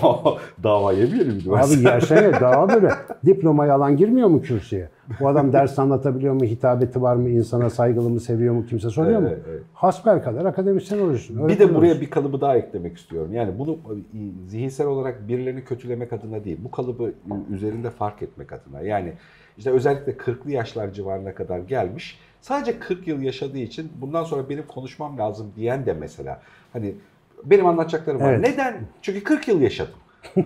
[0.64, 1.90] dava yemeyelim Abi üniversite.
[1.90, 2.90] yersene daha böyle.
[3.26, 4.90] Diplomayı alan girmiyor mu kürsüye?
[5.20, 6.44] Bu adam ders anlatabiliyor mu?
[6.44, 7.30] Hitabeti var mı?
[7.30, 8.20] insana saygılı mı?
[8.20, 8.66] Seviyor mu?
[8.66, 9.28] Kimse soruyor mu?
[9.28, 9.62] Evet, evet.
[9.74, 11.48] Hasbel kadar akademisyen olursun.
[11.48, 12.02] Bir de buraya olursun.
[12.02, 13.34] bir kalıbı daha eklemek istiyorum.
[13.34, 13.78] Yani bunu
[14.48, 17.14] zihinsel olarak birilerini kötülemek adına değil, bu kalıbı
[17.54, 18.82] üzerinde fark etmek adına.
[18.82, 19.14] Yani
[19.58, 24.68] işte özellikle 40'lı yaşlar civarına kadar gelmiş, sadece 40 yıl yaşadığı için bundan sonra benim
[24.68, 26.42] konuşmam lazım diyen de mesela.
[26.74, 26.96] Hani
[27.44, 28.34] benim anlatacaklarım var.
[28.34, 28.48] Evet.
[28.48, 28.78] Neden?
[29.02, 29.94] Çünkü 40 yıl yaşadım.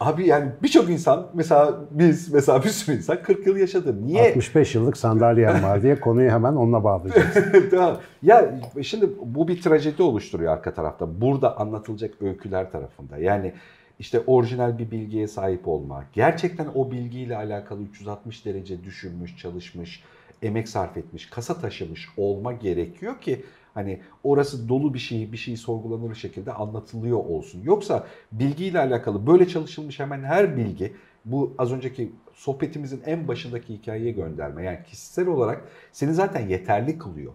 [0.00, 4.06] Abi yani birçok insan mesela biz mesela bir sürü insan 40 yıl yaşadı.
[4.06, 4.28] Niye?
[4.28, 7.34] 65 yıllık sandalyem var diye konuyu hemen onunla bağlayacağız.
[7.70, 7.96] tamam.
[8.22, 11.20] Ya şimdi bu bir trajedi oluşturuyor arka tarafta.
[11.20, 13.18] Burada anlatılacak öyküler tarafında.
[13.18, 13.52] Yani
[13.98, 16.04] işte orijinal bir bilgiye sahip olma.
[16.12, 20.02] Gerçekten o bilgiyle alakalı 360 derece düşünmüş, çalışmış,
[20.42, 25.56] emek sarf etmiş, kasa taşımış olma gerekiyor ki hani orası dolu bir şey, bir şey
[25.56, 27.62] sorgulanır şekilde anlatılıyor olsun.
[27.62, 30.92] Yoksa bilgiyle alakalı böyle çalışılmış hemen her bilgi
[31.24, 34.64] bu az önceki sohbetimizin en başındaki hikayeye gönderme.
[34.64, 37.32] Yani kişisel olarak seni zaten yeterli kılıyor.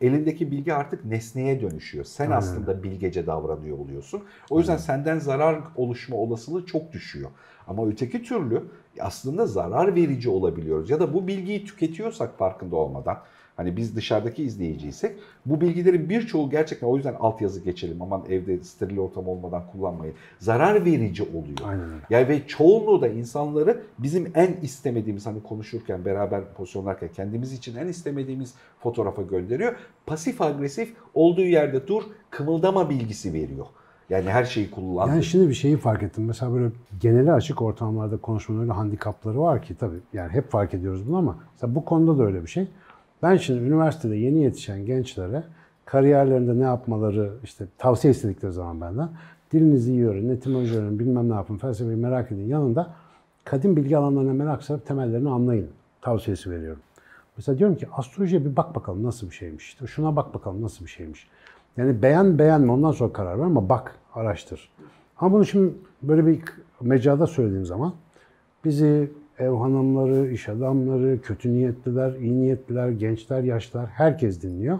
[0.00, 2.04] Elindeki bilgi artık nesneye dönüşüyor.
[2.04, 2.36] Sen Aynen.
[2.36, 4.22] aslında bilgece davranıyor oluyorsun.
[4.50, 7.30] O yüzden senden zarar oluşma olasılığı çok düşüyor.
[7.68, 8.62] Ama öteki türlü
[9.00, 10.90] aslında zarar verici olabiliyoruz.
[10.90, 13.18] Ya da bu bilgiyi tüketiyorsak farkında olmadan
[13.56, 15.16] Hani biz dışarıdaki izleyiciysek
[15.46, 20.14] bu bilgilerin birçoğu gerçekten o yüzden altyazı geçelim aman evde steril ortam olmadan kullanmayın.
[20.38, 21.58] Zarar verici oluyor.
[21.64, 22.02] Aynen öyle.
[22.10, 27.86] Yani ve çoğunluğu da insanları bizim en istemediğimiz hani konuşurken beraber pozisyonlarken kendimiz için en
[27.86, 29.76] istemediğimiz fotoğrafa gönderiyor.
[30.06, 33.66] Pasif agresif olduğu yerde dur kımıldama bilgisi veriyor.
[34.12, 35.08] Yani her şeyi kullan.
[35.08, 36.24] Yani şimdi bir şeyi fark ettim.
[36.24, 41.08] Mesela böyle geneli açık ortamlarda konuşmanın öyle handikapları var ki tabii yani hep fark ediyoruz
[41.08, 42.66] bunu ama mesela bu konuda da öyle bir şey.
[43.22, 45.44] Ben şimdi üniversitede yeni yetişen gençlere
[45.84, 49.08] kariyerlerinde ne yapmaları işte tavsiye istedikleri zaman benden
[49.52, 52.46] dilinizi iyi öğrenin, etimoloji öğrenin, bilmem ne yapın, felsefeyi merak edin.
[52.46, 52.90] Yanında
[53.44, 55.68] kadim bilgi alanlarına merak sarıp temellerini anlayın
[56.00, 56.82] tavsiyesi veriyorum.
[57.36, 59.68] Mesela diyorum ki astrolojiye bir bak bakalım nasıl bir şeymiş.
[59.68, 61.28] İşte şuna bak bakalım nasıl bir şeymiş.
[61.76, 64.70] Yani beğen beğenme ondan sonra karar ver ama bak araştır.
[65.18, 66.40] Ama bunu şimdi böyle bir
[66.80, 67.94] mecrada söylediğim zaman
[68.64, 74.78] bizi ev hanımları, iş adamları, kötü niyetliler, iyi niyetliler, gençler, yaşlılar herkes dinliyor.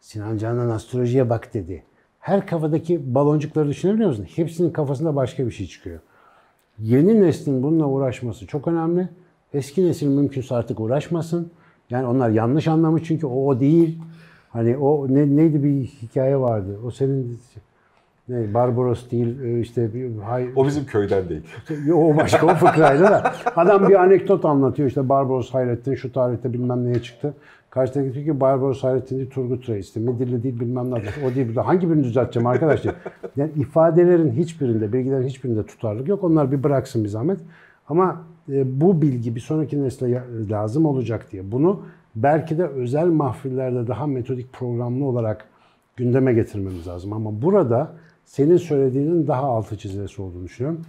[0.00, 1.82] Sinan Canan astrolojiye bak dedi.
[2.20, 4.26] Her kafadaki baloncukları düşünebiliyor musun?
[4.36, 6.00] Hepsinin kafasında başka bir şey çıkıyor.
[6.78, 9.08] Yeni neslin bununla uğraşması çok önemli.
[9.54, 11.50] Eski nesil mümkünse artık uğraşmasın.
[11.90, 13.98] Yani onlar yanlış anlamış çünkü o o değil.
[14.50, 16.78] Hani o ne, neydi bir hikaye vardı.
[16.86, 17.38] O senin
[18.28, 21.42] ne Barbaros değil e, işte bir hay, O bizim köyden değil.
[21.94, 23.32] o başka o fıkraydı da.
[23.56, 27.34] Adam bir anekdot anlatıyor işte Barbaros Hayrettin şu tarihte bilmem neye çıktı.
[27.70, 30.00] Karşıdaki diyor ki Barbaros Hayrettin değil Turgut Reis'ti.
[30.00, 30.94] Midilli değil bilmem ne.
[31.26, 31.56] O değil.
[31.56, 32.94] Hangi birini düzelteceğim arkadaşlar?
[33.36, 36.24] Yani ifadelerin hiçbirinde, bilgilerin hiçbirinde tutarlık yok.
[36.24, 37.38] Onlar bir bıraksın bir zahmet.
[37.88, 41.52] Ama e, bu bilgi bir sonraki nesle lazım olacak diye.
[41.52, 41.82] Bunu
[42.16, 45.44] belki de özel mahfillerde daha metodik programlı olarak
[45.96, 47.12] gündeme getirmemiz lazım.
[47.12, 47.92] Ama burada
[48.24, 50.80] senin söylediğinin daha altı çizilesi olduğunu düşünüyorum.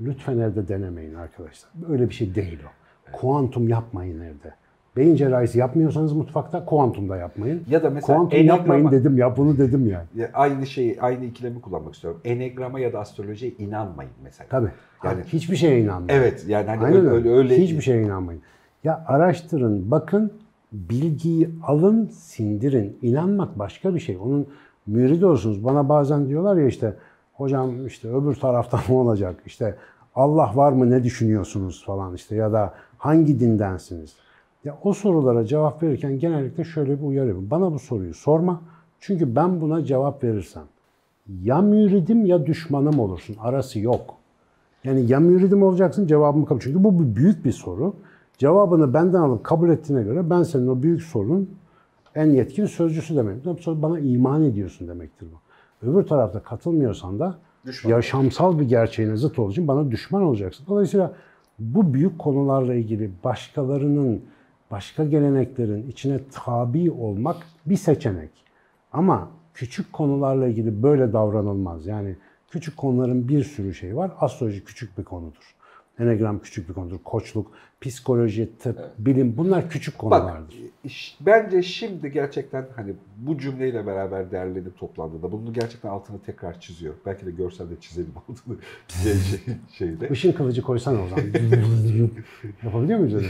[0.00, 1.70] Lütfen evde denemeyin arkadaşlar.
[1.88, 2.68] Öyle bir şey değil o.
[3.16, 4.54] Kuantum yapmayın evde.
[4.96, 7.62] Beyin cerrahisi yapmıyorsanız mutfakta kuantum da yapmayın.
[7.70, 10.04] Ya da mesela kuantum enneagrama- yapmayın dedim ya bunu dedim yani.
[10.16, 12.20] Ya Aynı şeyi, aynı ikilemi kullanmak istiyorum.
[12.24, 14.48] Enegrama ya da astrolojiye inanmayın mesela.
[14.48, 14.68] Tabii.
[15.04, 16.20] Yani- Yani hiçbir şeye inanmayın.
[16.20, 17.08] Evet yani hani Aynen öyle.
[17.08, 18.42] öyle, öyle Hiçbir şeye inanmayın.
[18.84, 20.32] Ya araştırın, bakın,
[20.72, 22.98] bilgiyi alın, sindirin.
[23.02, 24.16] İnanmak başka bir şey.
[24.16, 24.46] Onun
[24.86, 25.64] müridi olursunuz.
[25.64, 26.96] Bana bazen diyorlar ya işte
[27.32, 29.42] hocam işte öbür tarafta mı olacak?
[29.46, 29.76] İşte
[30.14, 34.16] Allah var mı ne düşünüyorsunuz falan işte ya da hangi dindensiniz?
[34.64, 37.50] Ya o sorulara cevap verirken genellikle şöyle bir uyarı.
[37.50, 38.60] Bana bu soruyu sorma.
[39.00, 40.62] Çünkü ben buna cevap verirsem
[41.42, 43.36] ya müridim ya düşmanım olursun.
[43.40, 44.14] Arası yok.
[44.84, 46.60] Yani ya müridim olacaksın cevabımı kabul.
[46.60, 47.94] Çünkü bu büyük bir soru.
[48.38, 51.50] Cevabını benden alıp kabul ettiğine göre ben senin o büyük sorunun
[52.14, 53.60] en yetkin sözcüsü demek.
[53.60, 55.36] Soru bana iman ediyorsun demektir bu.
[55.86, 57.90] Öbür tarafta katılmıyorsan da Düşman.
[57.90, 60.66] yaşamsal bir gerçeğine zıt olduğu için bana düşman olacaksın.
[60.68, 61.12] Dolayısıyla
[61.58, 64.22] bu büyük konularla ilgili başkalarının,
[64.70, 67.36] başka geleneklerin içine tabi olmak
[67.66, 68.30] bir seçenek.
[68.92, 71.86] Ama küçük konularla ilgili böyle davranılmaz.
[71.86, 72.16] Yani
[72.54, 74.12] Küçük konuların bir sürü şeyi var.
[74.20, 75.53] Astroloji küçük bir konudur.
[75.98, 76.98] Enegram küçük bir konudur.
[77.04, 80.56] Koçluk, psikoloji, tıp, bilim bunlar küçük Bak konulardır.
[80.84, 86.94] iş- bence şimdi gerçekten hani bu cümleyle beraber derlenip toplandığında bunu gerçekten altını tekrar çiziyor.
[87.06, 88.56] Belki de görselde çizelim altını
[89.02, 90.08] şey, şey, şeyde.
[90.08, 91.24] Işın kılıcı koysana o zaman.
[92.64, 93.28] Yapabiliyor muyuz öyle?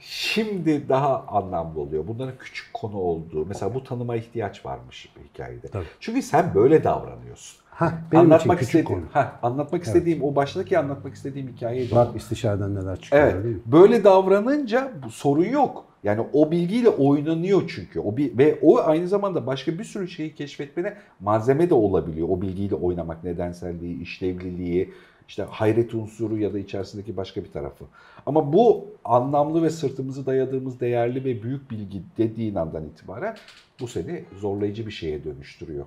[0.00, 2.06] Şimdi daha anlamlı oluyor.
[2.06, 3.46] Bunların küçük konu olduğu.
[3.46, 5.68] Mesela bu tanıma ihtiyaç varmış bir hikayede.
[5.68, 5.84] Tabii.
[6.00, 7.63] Çünkü sen böyle davranıyorsun.
[7.74, 9.10] Ha, benim anlatmak için küçük istediğim, konu.
[9.12, 11.94] ha, anlatmak istediğim o baştaki anlatmak istediğim hikayeydi.
[11.94, 13.44] Bak istişareden neler çıkıyor Evet.
[13.44, 13.62] değil mi?
[13.66, 15.84] Böyle davranınca bu sorun yok.
[16.04, 18.00] Yani o bilgiyle oynanıyor çünkü.
[18.00, 22.28] O bir ve o aynı zamanda başka bir sürü şeyi keşfetmene malzeme de olabiliyor.
[22.30, 24.90] O bilgiyle oynamak nedenselliği, işlevliliği,
[25.28, 27.84] işte hayret unsuru ya da içerisindeki başka bir tarafı.
[28.26, 33.36] Ama bu anlamlı ve sırtımızı dayadığımız değerli ve büyük bilgi dediğin andan itibaren
[33.80, 35.84] bu seni zorlayıcı bir şeye dönüştürüyor.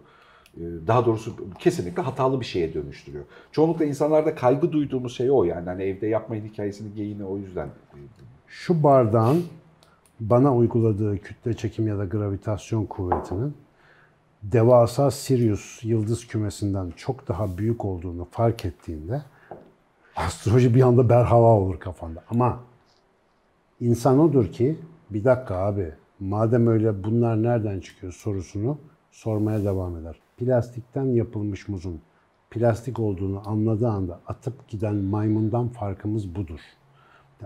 [0.58, 3.24] Ee, Daha doğrusu kesinlikle hatalı bir şeye dönüştürüyor.
[3.52, 5.66] Çoğunlukla insanlarda kaygı duyduğumuz şey o yani.
[5.66, 7.70] Hani evde yapmayın hikayesini geyini o yüzden.
[8.48, 9.45] Şu bardağın
[10.20, 13.54] bana uyguladığı kütle çekim ya da gravitasyon kuvvetinin
[14.43, 19.22] devasa Sirius yıldız kümesinden çok daha büyük olduğunu fark ettiğinde
[20.16, 22.24] astroloji bir anda berhava olur kafanda.
[22.30, 22.60] Ama
[23.82, 24.76] insan odur ki
[25.10, 28.78] bir dakika abi madem öyle bunlar nereden çıkıyor sorusunu
[29.12, 30.16] sormaya devam eder.
[30.38, 32.02] Plastikten yapılmış muzun
[32.50, 36.60] plastik olduğunu anladığı anda atıp giden maymundan farkımız budur.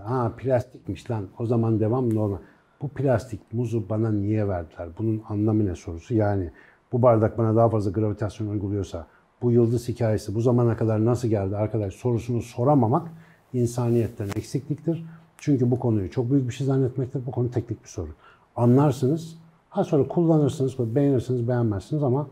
[0.04, 2.38] Aa plastikmiş lan o zaman devam normal.
[2.82, 4.88] Bu plastik muzu bana niye verdiler?
[4.98, 6.14] Bunun anlamı ne sorusu?
[6.14, 6.50] Yani
[6.92, 9.06] bu bardak bana daha fazla gravitasyon uyguluyorsa
[9.42, 13.08] bu yıldız hikayesi bu zamana kadar nasıl geldi arkadaş sorusunu soramamak
[13.52, 15.04] insaniyetten eksikliktir.
[15.38, 17.26] Çünkü bu konuyu çok büyük bir şey zannetmektir.
[17.26, 18.10] Bu konu teknik bir soru.
[18.56, 19.38] Anlarsınız.
[19.70, 22.26] Ha sonra kullanırsınız, beğenirsiniz, beğenmezsiniz ama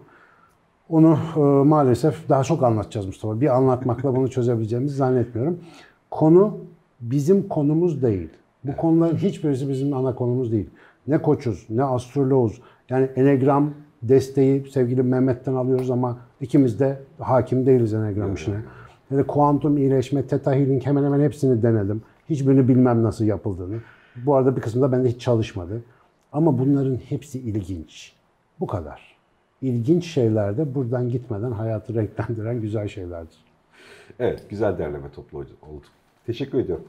[0.91, 3.41] onu e, maalesef daha çok anlatacağız Mustafa.
[3.41, 5.59] Bir anlatmakla bunu çözebileceğimizi zannetmiyorum.
[6.11, 6.59] Konu
[7.01, 8.29] bizim konumuz değil.
[8.65, 10.71] Bu konuların hiçbirisi bizim ana konumuz değil.
[11.09, 12.61] Ne koçuz, ne astroloğuz.
[12.89, 13.71] Yani enegram
[14.03, 18.57] desteği sevgili Mehmet'ten alıyoruz ama ikimiz de hakim değiliz enegram işine.
[19.11, 22.03] Ya da kuantum iyileşme, teta healing hemen hemen hepsini denedim.
[22.31, 23.77] Hiçbirini bilmem nasıl yapıldığını.
[24.27, 25.83] Bu arada bir kısmı da bende hiç çalışmadı.
[26.33, 28.13] Ama bunların hepsi ilginç.
[28.61, 29.10] Bu kadar.
[29.63, 33.45] İlginç şeyler de buradan gitmeden hayatı renklendiren güzel şeylerdir.
[34.19, 35.85] Evet güzel derleme toplu oldu.
[36.27, 36.85] Teşekkür ediyorum.